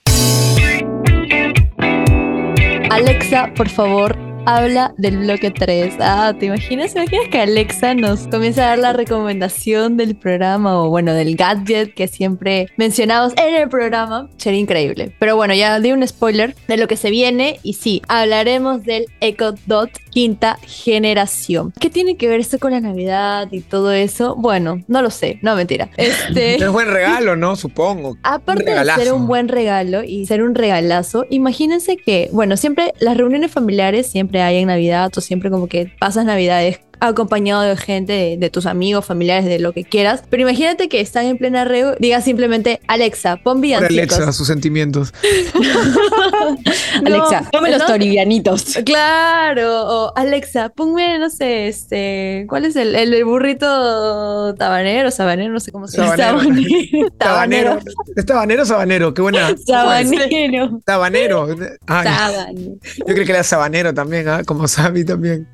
Alexa, 2.89 3.53
por 3.55 3.69
favor, 3.69 4.17
habla 4.55 4.93
del 4.97 5.17
bloque 5.19 5.51
3. 5.51 5.95
Ah, 5.99 6.33
¿te 6.37 6.47
imaginas? 6.47 6.93
¿Te 6.93 7.01
imaginas 7.01 7.27
que 7.29 7.39
Alexa 7.39 7.93
nos 7.93 8.27
comienza 8.27 8.63
a 8.63 8.69
dar 8.69 8.79
la 8.79 8.93
recomendación 8.93 9.95
del 9.97 10.15
programa 10.15 10.81
o 10.81 10.89
bueno, 10.89 11.13
del 11.13 11.35
gadget 11.35 11.93
que 11.93 12.07
siempre 12.07 12.67
mencionamos 12.77 13.33
en 13.37 13.55
el 13.55 13.69
programa? 13.69 14.29
Sería 14.37 14.59
increíble. 14.59 15.13
Pero 15.19 15.35
bueno, 15.35 15.53
ya 15.53 15.79
di 15.79 15.91
un 15.91 16.07
spoiler 16.07 16.55
de 16.67 16.77
lo 16.77 16.87
que 16.87 16.97
se 16.97 17.11
viene 17.11 17.59
y 17.63 17.73
sí, 17.73 18.01
hablaremos 18.07 18.83
del 18.83 19.05
Echo 19.21 19.53
Dot 19.65 19.91
quinta 20.09 20.57
generación. 20.65 21.71
¿Qué 21.79 21.89
tiene 21.89 22.17
que 22.17 22.27
ver 22.27 22.39
esto 22.39 22.57
con 22.59 22.71
la 22.71 22.79
Navidad 22.79 23.47
y 23.51 23.61
todo 23.61 23.91
eso? 23.91 24.35
Bueno, 24.35 24.83
no 24.87 25.01
lo 25.01 25.11
sé, 25.11 25.39
no 25.41 25.55
mentira. 25.55 25.89
Este 25.97 26.55
Es 26.63 26.71
buen 26.71 26.89
regalo, 26.89 27.35
¿no? 27.35 27.55
Supongo. 27.55 28.17
Aparte 28.23 28.71
de 28.71 28.85
ser 28.85 29.13
un 29.13 29.27
buen 29.27 29.47
regalo 29.47 30.03
y 30.03 30.25
ser 30.25 30.41
un 30.41 30.55
regalazo, 30.55 31.25
imagínense 31.29 31.97
que, 31.97 32.29
bueno, 32.31 32.57
siempre 32.57 32.93
las 32.99 33.15
reuniones 33.15 33.51
familiares 33.51 34.07
siempre 34.07 34.38
hay 34.41 34.57
en 34.57 34.67
Navidad 34.67 35.11
o 35.15 35.21
siempre 35.21 35.49
como 35.49 35.67
que 35.67 35.91
pasas 35.99 36.25
Navidades 36.25 36.81
acompañado 36.99 37.61
de 37.61 37.77
gente, 37.77 38.13
de, 38.13 38.37
de 38.37 38.49
tus 38.49 38.65
amigos, 38.65 39.05
familiares, 39.05 39.45
de 39.45 39.59
lo 39.59 39.73
que 39.73 39.83
quieras. 39.83 40.23
Pero 40.29 40.43
imagínate 40.43 40.89
que 40.89 41.01
están 41.01 41.25
en 41.25 41.37
plena 41.37 41.65
reo, 41.65 41.95
digas 41.99 42.23
simplemente, 42.23 42.81
Alexa, 42.87 43.37
pon 43.37 43.55
Por 43.55 43.61
villancicos. 43.61 44.15
Alexa, 44.15 44.31
sus 44.33 44.47
sentimientos. 44.47 45.13
Alexa, 47.05 47.41
No, 47.41 47.49
ponme 47.51 47.69
los 47.71 47.79
no. 47.79 47.85
toribianitos. 47.87 48.77
Claro, 48.85 49.83
o 49.87 50.13
Alexa, 50.15 50.69
ponme, 50.69 51.17
no 51.19 51.29
sé, 51.29 51.67
este, 51.67 52.45
¿cuál 52.49 52.65
es 52.65 52.75
el, 52.75 52.95
el, 52.95 53.13
el 53.13 53.25
burrito 53.25 54.55
tabanero, 54.55 55.11
sabanero, 55.11 55.51
no 55.53 55.59
sé 55.59 55.71
cómo 55.71 55.87
se 55.87 55.97
llama? 56.01 56.17
Sabanero. 56.17 57.09
Tabanero. 57.17 57.17
Tabanero. 57.17 57.79
¿Es 58.15 58.25
tabanero 58.25 58.63
o 58.63 58.65
sabanero? 58.65 59.13
Qué 59.13 59.21
buena. 59.21 59.55
Sabanero. 59.65 60.79
Tabanero. 60.85 61.47
Ay, 61.87 62.07
Sabanero. 62.07 62.71
yo 62.97 63.05
creo 63.05 63.25
que 63.25 63.31
era 63.31 63.43
sabanero 63.43 63.93
también, 63.93 64.27
¿ah? 64.27 64.43
como 64.45 64.67
Sabi 64.67 65.05
también. 65.05 65.47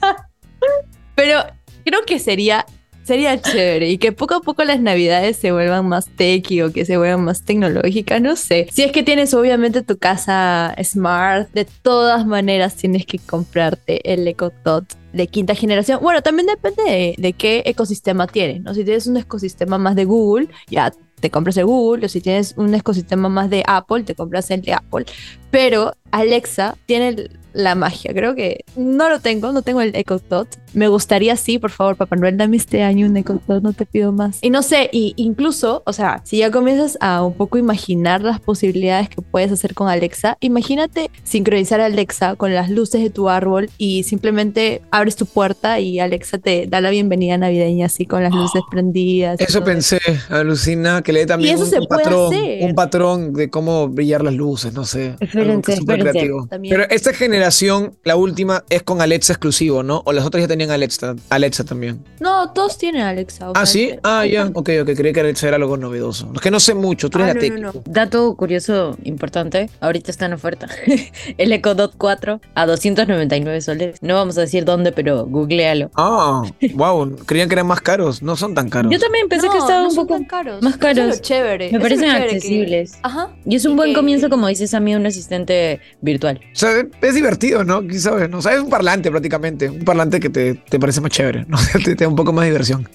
Pero 1.14 1.40
creo 1.84 2.00
que 2.06 2.18
sería, 2.18 2.66
sería 3.02 3.40
chévere 3.40 3.90
y 3.90 3.98
que 3.98 4.12
poco 4.12 4.36
a 4.36 4.40
poco 4.40 4.64
las 4.64 4.80
navidades 4.80 5.36
se 5.36 5.52
vuelvan 5.52 5.88
más 5.88 6.08
techy 6.16 6.62
o 6.62 6.72
que 6.72 6.84
se 6.84 6.96
vuelvan 6.96 7.24
más 7.24 7.44
tecnológicas, 7.44 8.20
no 8.20 8.36
sé. 8.36 8.68
Si 8.72 8.82
es 8.82 8.92
que 8.92 9.02
tienes 9.02 9.34
obviamente 9.34 9.82
tu 9.82 9.98
casa 9.98 10.74
smart, 10.82 11.50
de 11.52 11.64
todas 11.64 12.26
maneras 12.26 12.76
tienes 12.76 13.06
que 13.06 13.18
comprarte 13.18 14.12
el 14.12 14.26
Echo 14.26 14.52
Dot 14.64 14.96
de 15.12 15.26
quinta 15.26 15.54
generación. 15.54 16.00
Bueno, 16.00 16.22
también 16.22 16.46
depende 16.46 16.82
de, 16.84 17.14
de 17.18 17.32
qué 17.32 17.62
ecosistema 17.66 18.26
tienes, 18.26 18.62
¿no? 18.62 18.74
Si 18.74 18.84
tienes 18.84 19.06
un 19.06 19.16
ecosistema 19.16 19.76
más 19.76 19.96
de 19.96 20.04
Google, 20.04 20.48
ya 20.68 20.92
te 21.20 21.30
compras 21.30 21.56
el 21.58 21.66
Google, 21.66 22.08
si 22.08 22.20
tienes 22.20 22.54
un 22.56 22.74
ecosistema 22.74 23.28
más 23.28 23.50
de 23.50 23.62
Apple, 23.66 24.02
te 24.04 24.14
compras 24.14 24.50
el 24.50 24.62
de 24.62 24.72
Apple. 24.72 25.04
Pero 25.50 25.92
Alexa 26.10 26.76
tiene 26.86 27.30
la 27.52 27.74
magia. 27.74 28.12
Creo 28.14 28.34
que 28.34 28.64
no 28.76 29.08
lo 29.08 29.20
tengo, 29.20 29.52
no 29.52 29.62
tengo 29.62 29.80
el 29.80 29.94
Echo 29.94 30.20
Dot. 30.28 30.48
Me 30.72 30.86
gustaría 30.86 31.36
sí, 31.36 31.58
por 31.58 31.70
favor, 31.70 31.96
Papá 31.96 32.14
Noel, 32.14 32.36
dame 32.36 32.56
este 32.56 32.82
año 32.84 33.06
un 33.06 33.16
Echo 33.16 33.40
Dot, 33.46 33.62
no 33.62 33.72
te 33.72 33.86
pido 33.86 34.12
más. 34.12 34.38
Y 34.40 34.50
no 34.50 34.62
sé, 34.62 34.88
y 34.92 35.14
incluso, 35.16 35.82
o 35.84 35.92
sea, 35.92 36.20
si 36.24 36.38
ya 36.38 36.50
comienzas 36.50 36.96
a 37.00 37.24
un 37.24 37.34
poco 37.34 37.58
imaginar 37.58 38.22
las 38.22 38.38
posibilidades 38.40 39.08
que 39.08 39.20
puedes 39.20 39.50
hacer 39.50 39.74
con 39.74 39.88
Alexa, 39.88 40.36
imagínate 40.40 41.10
sincronizar 41.24 41.80
a 41.80 41.86
Alexa 41.86 42.36
con 42.36 42.54
las 42.54 42.70
luces 42.70 43.02
de 43.02 43.10
tu 43.10 43.28
árbol 43.28 43.68
y 43.78 44.04
simplemente 44.04 44.82
abres 44.92 45.16
tu 45.16 45.26
puerta 45.26 45.80
y 45.80 45.98
Alexa 45.98 46.38
te 46.38 46.66
da 46.68 46.80
la 46.80 46.90
bienvenida 46.90 47.36
navideña 47.36 47.86
así 47.86 48.06
con 48.06 48.22
las 48.22 48.32
luces 48.32 48.62
prendidas. 48.70 49.40
Eso 49.40 49.64
pensé, 49.64 50.00
alucina, 50.28 51.02
que 51.02 51.12
le 51.12 51.20
dé 51.20 51.26
también 51.26 51.56
eso 51.56 51.64
un, 51.64 51.70
se 51.70 51.80
un 51.80 51.86
puede 51.86 52.04
patrón, 52.04 52.32
hacer. 52.32 52.64
un 52.64 52.74
patrón 52.76 53.32
de 53.32 53.50
cómo 53.50 53.88
brillar 53.88 54.22
las 54.22 54.34
luces, 54.34 54.72
no 54.72 54.84
sé. 54.84 55.16
Espérense, 55.18 55.72
creativo. 56.00 56.46
También. 56.48 56.74
Pero 56.76 56.88
esta 56.90 57.12
generación, 57.12 57.96
la 58.04 58.16
última, 58.16 58.64
es 58.70 58.82
con 58.82 59.00
Alexa 59.00 59.32
exclusivo, 59.32 59.82
¿no? 59.82 60.02
O 60.04 60.12
las 60.12 60.24
otras 60.26 60.42
ya 60.42 60.48
tenían 60.48 60.70
Alexa, 60.70 61.14
Alexa 61.30 61.64
también. 61.64 62.04
No, 62.20 62.52
todos 62.52 62.78
tienen 62.78 63.02
Alexa. 63.02 63.50
o 63.50 63.52
Ah, 63.54 63.66
sea, 63.66 63.66
sí. 63.66 63.82
este- 63.84 64.00
Ah, 64.04 64.24
ya. 64.26 64.46
Ok, 64.54 64.70
ok. 64.82 64.90
Creí 64.96 65.12
que 65.12 65.20
Alexa 65.20 65.46
era 65.48 65.56
algo 65.56 65.76
novedoso. 65.76 66.30
Es 66.34 66.40
que 66.40 66.50
no 66.50 66.60
sé 66.60 66.74
mucho. 66.74 67.10
Tú 67.10 67.18
eres 67.18 67.24
Ah, 67.24 67.28
la 67.28 67.34
no, 67.34 67.40
técnica. 67.40 67.66
no, 67.68 67.72
no. 67.74 67.82
Dato 67.86 68.34
curioso 68.36 68.96
importante, 69.04 69.70
ahorita 69.80 70.10
está 70.10 70.26
en 70.26 70.32
oferta. 70.34 70.68
El 71.38 71.52
Echo 71.52 71.74
Dot 71.74 71.94
4 71.96 72.40
a 72.54 72.66
299 72.66 73.60
soles. 73.60 73.96
No 74.02 74.14
vamos 74.14 74.36
a 74.38 74.42
decir 74.42 74.64
dónde, 74.64 74.92
pero 74.92 75.26
googlealo. 75.26 75.90
Ah, 75.96 76.42
wow. 76.74 77.16
Creían 77.26 77.48
que 77.48 77.54
eran 77.54 77.66
más 77.66 77.80
caros. 77.80 78.22
No 78.22 78.36
son 78.36 78.54
tan 78.54 78.68
caros. 78.70 78.92
Yo 78.92 78.98
también 78.98 79.28
pensé 79.28 79.48
que 79.48 79.58
estaban 79.58 79.82
no 79.82 79.88
un 79.88 79.94
son 79.94 80.06
poco 80.06 80.14
tan 80.18 80.24
caros. 80.24 80.62
más 80.62 80.74
Eso 80.76 80.88
es 80.88 80.96
lo 80.96 81.02
caros. 81.02 81.20
chévere. 81.22 81.70
Me 81.70 81.76
es 81.78 81.82
parecen 81.82 82.06
chévere 82.10 82.26
que- 82.30 82.36
accesibles. 82.36 82.92
Ajá. 83.02 83.30
Y 83.44 83.56
es 83.56 83.64
un 83.64 83.72
Y 83.72 83.76
buen 83.76 83.90
que- 83.90 83.96
comienzo, 83.96 84.28
como 84.30 84.48
dices 84.48 84.74
a 84.74 84.80
mí, 84.80 84.94
un 84.94 85.06
asistente 85.06 85.80
virtual. 86.00 86.40
O 86.52 86.56
sea, 86.56 86.84
es 87.02 87.14
divertido, 87.14 87.64
¿no? 87.64 87.82
¿Sabes? 87.98 88.28
¿no? 88.28 88.38
O 88.38 88.42
sea, 88.42 88.54
es 88.54 88.60
un 88.60 88.70
parlante 88.70 89.10
prácticamente. 89.10 89.68
Un 89.68 89.84
parlante 89.84 90.20
que 90.20 90.30
te, 90.30 90.54
te 90.54 90.78
parece 90.78 91.00
más 91.00 91.10
chévere, 91.10 91.44
¿no? 91.48 91.58
te, 91.84 91.94
te 91.94 92.04
da 92.04 92.08
un 92.08 92.16
poco 92.16 92.32
más 92.32 92.44
de 92.44 92.50
diversión. 92.50 92.88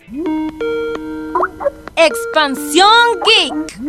Expansión 1.95 2.87
Geek. 3.25 3.79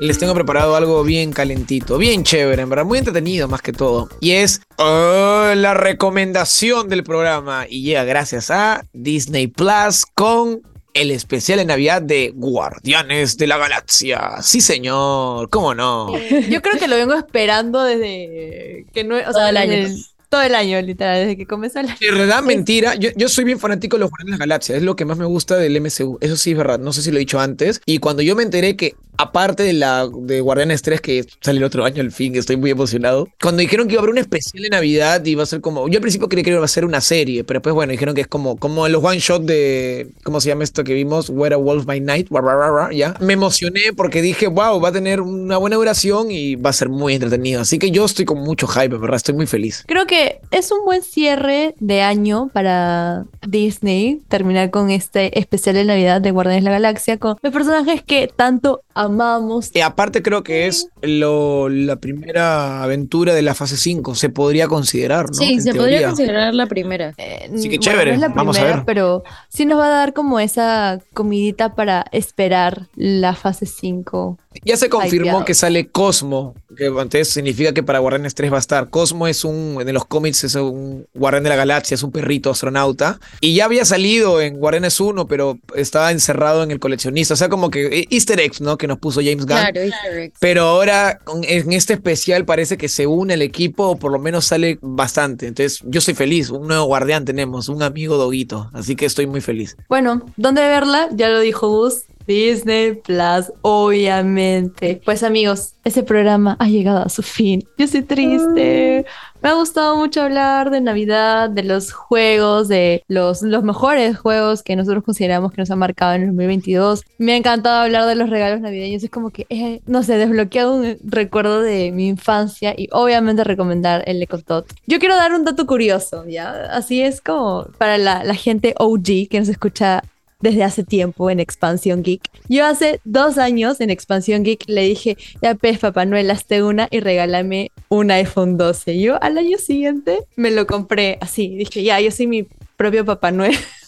Les 0.00 0.18
tengo 0.18 0.32
preparado 0.32 0.76
algo 0.76 1.04
bien 1.04 1.30
calentito, 1.30 1.98
bien 1.98 2.24
chévere, 2.24 2.62
en 2.62 2.70
verdad, 2.70 2.86
muy 2.86 2.96
entretenido 2.96 3.48
más 3.48 3.60
que 3.60 3.74
todo. 3.74 4.08
Y 4.20 4.30
es 4.30 4.62
oh, 4.78 5.52
la 5.54 5.74
recomendación 5.74 6.88
del 6.88 7.04
programa. 7.04 7.66
Y 7.68 7.82
llega 7.82 8.04
gracias 8.04 8.50
a 8.50 8.86
Disney 8.94 9.46
Plus 9.46 10.06
con 10.14 10.62
el 10.94 11.10
especial 11.10 11.58
de 11.58 11.64
Navidad 11.64 12.02
de 12.02 12.32
Guardianes 12.34 13.36
de 13.36 13.46
la 13.46 13.58
Galaxia. 13.58 14.36
Sí, 14.42 14.60
señor, 14.60 15.48
¿cómo 15.50 15.74
no? 15.74 16.16
Yo 16.48 16.62
creo 16.62 16.78
que 16.78 16.88
lo 16.88 16.96
vengo 16.96 17.14
esperando 17.14 17.84
desde 17.84 18.86
que 18.92 19.04
no, 19.04 19.16
o 19.16 19.32
sea, 19.32 19.50
el 19.50 19.56
año. 19.56 19.72
desde 19.72 20.04
todo 20.30 20.42
el 20.42 20.54
año, 20.54 20.80
literal, 20.80 21.18
desde 21.18 21.36
que 21.36 21.44
comenzó 21.44 21.80
año. 21.80 21.88
En 22.00 22.16
verdad, 22.16 22.42
mentira. 22.42 22.94
Yo, 22.94 23.10
yo 23.16 23.28
soy 23.28 23.44
bien 23.44 23.58
fanático 23.58 23.96
de 23.96 24.00
los 24.00 24.10
Guardianes 24.10 24.34
de 24.34 24.38
la 24.38 24.46
Galaxia. 24.46 24.76
Es 24.76 24.82
lo 24.82 24.94
que 24.94 25.04
más 25.04 25.18
me 25.18 25.24
gusta 25.24 25.56
del 25.56 25.78
MCU. 25.80 26.18
Eso 26.20 26.36
sí 26.36 26.52
es 26.52 26.56
verdad. 26.56 26.78
No 26.78 26.92
sé 26.92 27.02
si 27.02 27.10
lo 27.10 27.16
he 27.16 27.20
dicho 27.20 27.40
antes. 27.40 27.82
Y 27.84 27.98
cuando 27.98 28.22
yo 28.22 28.36
me 28.36 28.44
enteré 28.44 28.76
que, 28.76 28.94
aparte 29.18 29.64
de 29.64 29.72
la 29.72 30.08
de 30.08 30.40
Guardianes 30.40 30.82
3, 30.82 31.00
que 31.00 31.26
sale 31.40 31.58
el 31.58 31.64
otro 31.64 31.84
año 31.84 32.00
al 32.00 32.12
fin, 32.12 32.36
estoy 32.36 32.56
muy 32.56 32.70
emocionado. 32.70 33.28
Cuando 33.42 33.60
dijeron 33.60 33.88
que 33.88 33.94
iba 33.94 34.00
a 34.00 34.04
haber 34.04 34.12
un 34.12 34.18
especial 34.18 34.62
de 34.62 34.70
Navidad 34.70 35.24
y 35.24 35.30
iba 35.30 35.42
a 35.42 35.46
ser 35.46 35.60
como. 35.60 35.88
Yo 35.88 35.98
al 35.98 36.02
principio 36.02 36.28
creí 36.28 36.44
que 36.44 36.50
iba 36.50 36.64
a 36.64 36.68
ser 36.68 36.84
una 36.84 37.00
serie, 37.00 37.42
pero 37.42 37.58
después, 37.58 37.74
bueno, 37.74 37.90
dijeron 37.90 38.14
que 38.14 38.20
es 38.20 38.28
como, 38.28 38.56
como 38.56 38.86
los 38.86 39.02
one 39.02 39.18
shot 39.18 39.42
de. 39.42 40.10
¿Cómo 40.22 40.40
se 40.40 40.50
llama 40.50 40.62
esto 40.62 40.84
que 40.84 40.94
vimos? 40.94 41.28
Where 41.28 41.56
a 41.56 41.58
Wolf 41.58 41.86
by 41.86 42.00
Night. 42.00 42.28
Ra, 42.30 42.40
ra, 42.40 42.54
ra, 42.54 42.70
ra, 42.70 42.92
ya. 42.92 43.16
Me 43.18 43.32
emocioné 43.32 43.92
porque 43.96 44.22
dije, 44.22 44.46
wow, 44.46 44.80
va 44.80 44.90
a 44.90 44.92
tener 44.92 45.20
una 45.20 45.56
buena 45.56 45.74
duración 45.74 46.30
y 46.30 46.54
va 46.54 46.70
a 46.70 46.72
ser 46.72 46.88
muy 46.88 47.14
entretenido. 47.14 47.60
Así 47.60 47.80
que 47.80 47.90
yo 47.90 48.04
estoy 48.04 48.24
con 48.24 48.38
mucho 48.38 48.68
hype, 48.68 48.96
¿verdad? 48.96 49.16
Estoy 49.16 49.34
muy 49.34 49.48
feliz. 49.48 49.82
Creo 49.88 50.06
que 50.06 50.19
es 50.50 50.70
un 50.72 50.84
buen 50.84 51.02
cierre 51.02 51.74
de 51.80 52.02
año 52.02 52.50
para 52.52 53.24
Disney 53.46 54.20
terminar 54.28 54.70
con 54.70 54.90
este 54.90 55.38
especial 55.38 55.74
de 55.76 55.84
Navidad 55.84 56.20
de 56.20 56.30
Guardianes 56.30 56.64
de 56.64 56.70
la 56.70 56.76
Galaxia 56.76 57.18
con 57.18 57.36
los 57.42 57.52
personajes 57.52 58.02
que 58.02 58.28
tanto 58.34 58.82
amamos. 58.94 59.70
Y 59.74 59.80
aparte 59.80 60.22
creo 60.22 60.42
que 60.42 60.66
es 60.66 60.88
lo, 61.02 61.68
la 61.68 61.96
primera 61.96 62.82
aventura 62.82 63.34
de 63.34 63.42
la 63.42 63.54
fase 63.54 63.76
5, 63.76 64.14
se 64.14 64.28
podría 64.28 64.68
considerar, 64.68 65.26
¿no? 65.28 65.34
Sí, 65.34 65.54
En 65.54 65.62
se 65.62 65.70
podría 65.74 65.98
teoría. 65.98 66.06
considerar 66.08 66.54
la 66.54 66.66
primera. 66.66 67.14
Eh, 67.16 67.50
Sí, 67.56 67.68
bueno, 67.68 67.80
chévere. 67.82 68.10
no 68.10 68.14
es 68.14 68.20
la 68.20 68.28
Vamos 68.28 68.58
a 68.58 68.64
ver. 68.64 68.82
pero 68.86 69.22
sí 69.48 69.64
nos 69.66 69.78
va 69.78 69.86
a 69.86 69.90
dar 69.90 70.12
como 70.12 70.40
esa 70.40 71.00
comidita 71.14 71.74
para 71.74 72.04
esperar 72.12 72.86
la 72.96 73.34
fase 73.34 73.66
5. 73.66 74.38
Ya 74.64 74.76
se 74.76 74.88
confirmó 74.88 75.44
que 75.44 75.54
sale 75.54 75.88
Cosmo, 75.88 76.54
que 76.76 76.86
entonces 76.86 77.28
significa 77.28 77.72
que 77.72 77.84
para 77.84 78.00
Guardianes 78.00 78.34
3 78.34 78.52
va 78.52 78.56
a 78.56 78.60
estar. 78.60 78.90
Cosmo 78.90 79.28
es 79.28 79.44
un, 79.44 79.78
en 79.80 79.94
los 79.94 80.04
cómics 80.06 80.42
es 80.42 80.56
un 80.56 81.06
guardián 81.14 81.44
de 81.44 81.50
la 81.50 81.56
galaxia, 81.56 81.94
es 81.94 82.02
un 82.02 82.10
perrito 82.10 82.50
astronauta. 82.50 83.20
Y 83.40 83.54
ya 83.54 83.66
había 83.66 83.84
salido 83.84 84.40
en 84.40 84.58
Guardianes 84.58 84.98
1, 84.98 85.28
pero 85.28 85.58
estaba 85.76 86.10
encerrado 86.10 86.64
en 86.64 86.72
el 86.72 86.80
coleccionista. 86.80 87.34
O 87.34 87.36
sea, 87.36 87.48
como 87.48 87.70
que 87.70 87.86
eh, 87.86 88.08
easter 88.10 88.40
eggs, 88.40 88.60
¿no? 88.60 88.76
Que 88.76 88.88
nos 88.88 88.98
puso 88.98 89.20
James 89.20 89.46
Gunn. 89.46 89.56
Claro, 89.56 89.80
Easter 89.80 90.18
eggs. 90.18 90.38
Pero 90.40 90.62
ahora 90.64 91.20
en 91.42 91.72
este 91.72 91.92
especial 91.92 92.44
parece 92.44 92.76
que 92.76 92.88
se 92.88 93.06
une 93.06 93.34
el 93.34 93.42
equipo, 93.42 93.88
o 93.88 93.96
por 93.96 94.10
lo 94.10 94.18
menos 94.18 94.46
sale 94.46 94.78
bastante. 94.82 95.46
Entonces 95.46 95.80
yo 95.84 96.00
soy 96.00 96.14
feliz, 96.14 96.50
un 96.50 96.66
nuevo 96.66 96.86
guardián 96.86 97.24
tenemos, 97.24 97.68
un 97.68 97.84
amigo 97.84 98.16
doguito, 98.16 98.68
así 98.72 98.96
que 98.96 99.06
estoy 99.06 99.26
muy 99.28 99.40
feliz. 99.40 99.76
Bueno, 99.88 100.26
¿dónde 100.36 100.62
verla? 100.62 101.08
Ya 101.12 101.28
lo 101.28 101.38
dijo 101.38 101.68
Gus. 101.68 102.02
Disney 102.30 102.94
Plus, 102.94 103.52
obviamente. 103.62 105.00
Pues 105.04 105.24
amigos, 105.24 105.74
ese 105.82 106.04
programa 106.04 106.56
ha 106.60 106.68
llegado 106.68 107.04
a 107.04 107.08
su 107.08 107.24
fin. 107.24 107.66
Yo 107.76 107.86
estoy 107.86 108.02
triste. 108.02 109.04
Me 109.42 109.48
ha 109.48 109.54
gustado 109.54 109.96
mucho 109.96 110.22
hablar 110.22 110.70
de 110.70 110.80
Navidad, 110.80 111.50
de 111.50 111.64
los 111.64 111.92
juegos, 111.92 112.68
de 112.68 113.02
los, 113.08 113.42
los 113.42 113.64
mejores 113.64 114.16
juegos 114.16 114.62
que 114.62 114.76
nosotros 114.76 115.02
consideramos 115.02 115.50
que 115.50 115.60
nos 115.60 115.72
han 115.72 115.80
marcado 115.80 116.14
en 116.14 116.22
el 116.22 116.28
2022. 116.28 117.02
Me 117.18 117.32
ha 117.32 117.36
encantado 117.36 117.82
hablar 117.82 118.06
de 118.06 118.14
los 118.14 118.30
regalos 118.30 118.60
navideños. 118.60 119.02
Es 119.02 119.10
como 119.10 119.30
que, 119.30 119.46
eh, 119.48 119.80
no 119.86 120.04
sé, 120.04 120.16
desbloqueado 120.16 120.74
un 120.74 120.98
recuerdo 121.02 121.62
de 121.62 121.90
mi 121.90 122.06
infancia 122.06 122.74
y 122.76 122.88
obviamente 122.92 123.42
recomendar 123.42 124.04
el 124.06 124.22
Ecotot. 124.22 124.72
Yo 124.86 125.00
quiero 125.00 125.16
dar 125.16 125.32
un 125.32 125.44
dato 125.44 125.66
curioso, 125.66 126.24
¿ya? 126.28 126.52
Así 126.70 127.02
es 127.02 127.20
como 127.20 127.66
para 127.76 127.98
la, 127.98 128.22
la 128.22 128.34
gente 128.34 128.74
OG 128.78 129.28
que 129.28 129.40
nos 129.40 129.48
escucha 129.48 130.04
desde 130.40 130.64
hace 130.64 130.84
tiempo 130.84 131.30
en 131.30 131.40
Expansión 131.40 132.02
Geek. 132.02 132.22
Yo 132.48 132.66
hace 132.66 133.00
dos 133.04 133.38
años 133.38 133.80
en 133.80 133.90
Expansión 133.90 134.42
Geek 134.42 134.64
le 134.66 134.82
dije, 134.82 135.16
ya 135.42 135.54
pez 135.54 135.78
Papá 135.78 136.04
Noel, 136.04 136.30
hazte 136.30 136.62
una 136.62 136.88
y 136.90 137.00
regálame 137.00 137.72
un 137.88 138.10
iPhone 138.10 138.56
12. 138.56 138.98
Yo 139.00 139.22
al 139.22 139.38
año 139.38 139.58
siguiente 139.58 140.20
me 140.36 140.50
lo 140.50 140.66
compré 140.66 141.18
así. 141.20 141.56
Dije, 141.56 141.82
ya, 141.82 142.00
yo 142.00 142.10
soy 142.10 142.26
mi 142.26 142.46
propio 142.76 143.04
Papá 143.04 143.30
Noel. 143.30 143.56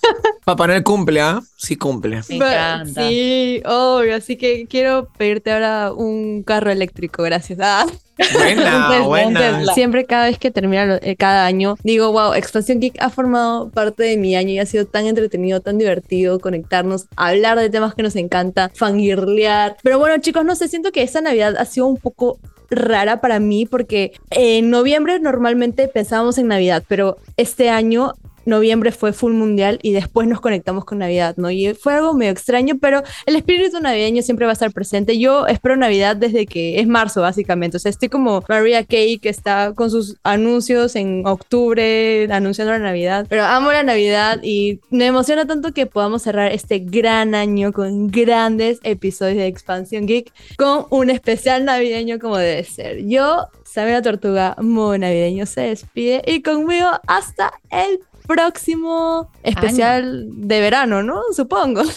Papá 0.45 0.67
Noel 0.67 0.83
cumple, 0.83 1.21
¿ah? 1.21 1.41
Sí 1.57 1.77
cumple. 1.77 2.21
Me 2.29 2.37
encanta. 2.37 3.09
Sí, 3.09 3.63
obvio. 3.65 4.17
Así 4.17 4.37
que 4.37 4.67
quiero 4.67 5.09
pedirte 5.17 5.53
ahora 5.53 5.93
un 5.93 6.43
carro 6.43 6.71
eléctrico, 6.71 7.23
gracias. 7.23 7.59
Ah. 7.63 7.87
Buena, 8.35 8.89
Tesla. 8.91 9.59
Tesla. 9.59 9.75
Siempre 9.75 10.05
cada 10.05 10.27
vez 10.27 10.39
que 10.39 10.51
termina 10.51 10.99
eh, 11.03 11.17
cada 11.17 11.47
año, 11.47 11.77
digo, 11.83 12.13
wow, 12.13 12.35
Expansión 12.35 12.81
Geek 12.81 13.01
ha 13.01 13.11
formado 13.11 13.71
parte 13.71 14.03
de 14.03 14.17
mi 14.17 14.37
año 14.37 14.51
y 14.51 14.59
ha 14.59 14.67
sido 14.67 14.87
tan 14.87 15.07
entretenido, 15.07 15.61
tan 15.61 15.79
divertido 15.79 16.41
conectarnos, 16.41 17.07
hablar 17.17 17.59
de 17.59 17.71
temas 17.71 17.95
que 17.95 18.03
nos 18.03 18.17
encanta, 18.17 18.71
fangirlear. 18.75 19.77
Pero 19.83 19.99
bueno, 19.99 20.21
chicos, 20.21 20.45
no 20.45 20.57
sé, 20.57 20.69
siento 20.69 20.93
que 20.93 21.03
esta 21.03 21.21
Navidad 21.21 21.57
ha 21.57 21.65
sido 21.65 21.87
un 21.87 21.97
poco 21.97 22.39
rara 22.71 23.21
para 23.21 23.39
mí 23.39 23.67
porque 23.67 24.13
en 24.31 24.71
noviembre 24.71 25.21
normalmente 25.21 25.89
pensábamos 25.89 26.39
en 26.39 26.49
Navidad, 26.49 26.83
pero 26.89 27.19
este 27.37 27.69
año 27.69 28.15
noviembre 28.45 28.93
fue 28.93 29.13
full 29.13 29.33
mundial 29.33 29.79
y 29.83 29.93
después 29.93 30.29
nos 30.29 30.41
conectamos 30.41 30.85
con 30.85 30.99
Navidad, 30.99 31.35
¿no? 31.37 31.51
Y 31.51 31.75
fue 31.75 31.95
algo 31.95 32.15
medio 32.15 32.33
extraño, 32.33 32.77
pero 32.81 33.03
el 33.27 33.37
espíritu 33.37 33.81
navideño 33.81 34.23
siempre 34.23 34.47
va 34.47 34.53
a 34.53 34.55
estar 34.55 34.73
presente. 34.73 35.19
Yo 35.19 35.47
espero 35.47 35.77
Navidad 35.77 36.17
desde 36.17 36.47
que 36.47 36.81
es 36.81 36.87
marzo, 36.87 37.21
básicamente. 37.21 37.77
O 37.77 37.81
sea, 37.81 37.91
estoy 37.91 38.09
como 38.09 38.43
Maria 38.49 38.85
Kay, 38.85 39.19
que 39.19 39.29
está 39.29 39.73
con 39.75 39.91
sus 39.91 40.17
anuncios 40.23 40.97
en 40.97 41.23
octubre, 41.27 42.29
anunciando 42.31 42.73
la 42.73 42.79
Navidad. 42.79 43.27
Pero 43.29 43.45
amo 43.45 43.73
la 43.73 43.83
Navidad 43.83 44.41
y 44.43 44.81
me 44.91 45.07
emociona 45.07 45.47
tanto 45.47 45.73
que 45.73 45.87
podamos 45.87 46.23
cerrar 46.23 46.53
este 46.53 46.79
gran 46.79 47.35
año 47.35 47.73
con 47.73 48.09
grandes 48.09 48.81
episodios 48.83 49.37
de 49.37 49.47
Expansión 49.47 50.07
Geek 50.07 50.33
con 50.57 50.87
un 50.91 51.11
especial 51.11 51.65
navideño 51.65 52.19
como 52.19 52.37
debe 52.37 52.65
ser. 52.65 53.05
Yo, 53.07 53.49
Samuel 53.65 54.03
Tortuga, 54.03 54.57
muy 54.61 54.99
navideño, 54.99 55.47
se 55.47 55.63
despide 55.63 56.23
y 56.27 56.43
conmigo 56.43 56.89
hasta 57.07 57.53
el 57.71 58.01
próximo 58.27 59.31
especial 59.43 60.29
de 60.31 60.61
verano, 60.61 61.03
¿no? 61.03 61.23
Supongo. 61.35 61.83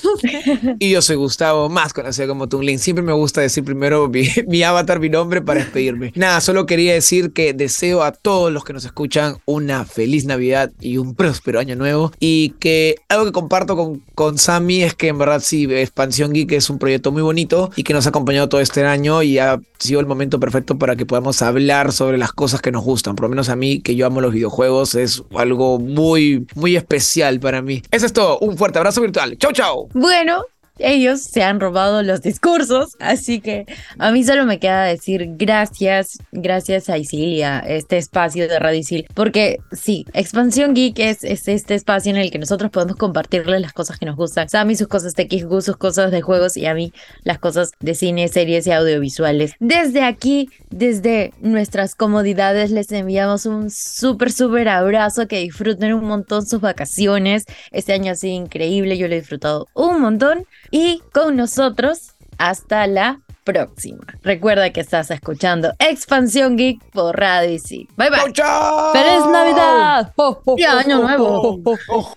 Y 0.79 0.91
yo 0.91 1.01
soy 1.01 1.15
Gustavo, 1.15 1.69
más 1.69 1.93
conocido 1.93 2.27
como 2.27 2.49
Tunglin. 2.49 2.79
Siempre 2.79 3.03
me 3.03 3.13
gusta 3.13 3.41
decir 3.41 3.63
primero 3.63 4.07
mi, 4.07 4.27
mi 4.47 4.63
avatar, 4.63 4.99
mi 4.99 5.09
nombre 5.09 5.41
para 5.41 5.61
despedirme. 5.61 6.11
Nada, 6.15 6.41
solo 6.41 6.65
quería 6.65 6.93
decir 6.93 7.31
que 7.33 7.53
deseo 7.53 8.03
a 8.03 8.11
todos 8.11 8.51
los 8.51 8.63
que 8.63 8.73
nos 8.73 8.85
escuchan 8.85 9.38
una 9.45 9.85
feliz 9.85 10.25
Navidad 10.25 10.71
y 10.79 10.97
un 10.97 11.15
próspero 11.15 11.59
año 11.59 11.75
nuevo. 11.75 12.11
Y 12.19 12.51
que 12.59 12.95
algo 13.09 13.25
que 13.25 13.31
comparto 13.31 13.75
con, 13.75 14.01
con 14.15 14.38
Sammy 14.38 14.83
es 14.83 14.93
que 14.93 15.07
en 15.07 15.17
verdad 15.17 15.41
sí, 15.43 15.65
Expansión 15.71 16.33
Geek 16.33 16.51
es 16.53 16.69
un 16.69 16.79
proyecto 16.79 17.11
muy 17.11 17.21
bonito 17.21 17.71
y 17.75 17.83
que 17.83 17.93
nos 17.93 18.05
ha 18.05 18.09
acompañado 18.09 18.49
todo 18.49 18.61
este 18.61 18.83
año 18.85 19.23
y 19.23 19.39
ha 19.39 19.59
sido 19.77 19.99
el 19.99 20.05
momento 20.05 20.39
perfecto 20.39 20.77
para 20.77 20.95
que 20.95 21.05
podamos 21.05 21.41
hablar 21.41 21.91
sobre 21.91 22.17
las 22.17 22.31
cosas 22.31 22.61
que 22.61 22.71
nos 22.71 22.83
gustan. 22.83 23.15
Por 23.15 23.23
lo 23.23 23.29
menos 23.29 23.49
a 23.49 23.55
mí, 23.55 23.81
que 23.81 23.95
yo 23.95 24.05
amo 24.05 24.21
los 24.21 24.33
videojuegos, 24.33 24.95
es 24.95 25.23
algo 25.35 25.79
muy, 25.79 26.14
muy 26.56 26.75
especial 26.75 27.39
para 27.39 27.62
mí. 27.62 27.82
Eso 27.91 28.06
es 28.06 28.13
todo. 28.13 28.39
Un 28.39 28.58
fuerte 28.58 28.80
abrazo 28.80 29.01
virtual. 29.01 29.38
Chau, 29.38 29.51
chau. 29.51 29.89
Bueno, 29.93 30.43
ellos 30.79 31.21
se 31.21 31.43
han 31.43 31.59
robado 31.59 32.03
los 32.03 32.21
discursos, 32.21 32.95
así 32.99 33.41
que 33.41 33.65
a 33.97 34.11
mí 34.11 34.23
solo 34.23 34.45
me 34.45 34.59
queda 34.59 34.83
decir 34.83 35.25
gracias, 35.38 36.17
gracias 36.31 36.89
a 36.89 36.97
Isil 36.97 37.29
y 37.29 37.43
a 37.43 37.59
este 37.59 37.97
espacio 37.97 38.47
de 38.47 38.59
Radio 38.59 38.79
Isil, 38.79 39.07
porque 39.13 39.57
sí, 39.71 40.05
Expansión 40.13 40.73
Geek 40.73 40.99
es, 40.99 41.23
es 41.23 41.47
este 41.47 41.75
espacio 41.75 42.11
en 42.11 42.17
el 42.17 42.31
que 42.31 42.39
nosotros 42.39 42.71
podemos 42.71 42.95
compartirles 42.95 43.61
las 43.61 43.73
cosas 43.73 43.97
que 43.97 44.05
nos 44.05 44.15
gustan. 44.15 44.49
Sammy 44.49 44.75
sus 44.75 44.88
cosas 44.88 45.13
de 45.13 45.25
Gus, 45.43 45.65
sus 45.65 45.77
cosas 45.77 46.11
de 46.11 46.21
juegos 46.21 46.57
y 46.57 46.65
a 46.65 46.73
mí 46.73 46.93
las 47.23 47.39
cosas 47.39 47.71
de 47.79 47.95
cine, 47.95 48.27
series 48.27 48.67
y 48.67 48.71
audiovisuales. 48.71 49.53
Desde 49.59 50.03
aquí, 50.03 50.49
desde 50.69 51.33
nuestras 51.41 51.95
comodidades, 51.95 52.71
les 52.71 52.91
enviamos 52.91 53.45
un 53.45 53.69
súper, 53.69 54.31
súper 54.31 54.69
abrazo, 54.69 55.27
que 55.27 55.39
disfruten 55.39 55.93
un 55.93 56.05
montón 56.05 56.45
sus 56.45 56.61
vacaciones. 56.61 57.45
Este 57.71 57.93
año 57.93 58.11
ha 58.11 58.15
sido 58.15 58.33
increíble, 58.33 58.97
yo 58.97 59.07
lo 59.07 59.13
he 59.13 59.19
disfrutado 59.19 59.67
un 59.73 60.01
montón. 60.01 60.45
Y 60.71 61.01
con 61.13 61.36
nosotros, 61.36 62.12
hasta 62.38 62.88
la 62.88 63.19
próxima. 63.43 64.04
Recuerda 64.23 64.71
que 64.71 64.82
estás 64.82 65.12
escuchando 65.12 65.73
Expansión 65.80 66.58
Geek 66.58 66.82
por 66.91 67.17
Radio 67.17 67.51
Isil. 67.54 67.88
Bye 67.95 68.10
bye. 68.10 68.34
Chau. 68.34 68.91
¡Feliz 68.91 69.25
Navidad! 69.32 70.12
¡Ho, 70.17 70.41
ho, 70.43 70.56
Y 70.58 70.63
año 70.63 70.99
nuevo. 70.99 71.60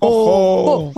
ho! 0.01 0.93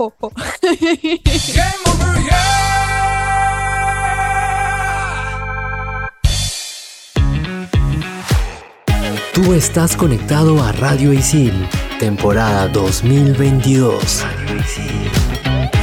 Tú 9.33 9.53
estás 9.53 9.95
conectado 9.95 10.61
a 10.61 10.71
Radio 10.73 11.13
Isil, 11.13 11.53
temporada 11.99 12.67
2022. 12.67 14.23
Radio 14.23 14.59
Isil. 14.59 15.80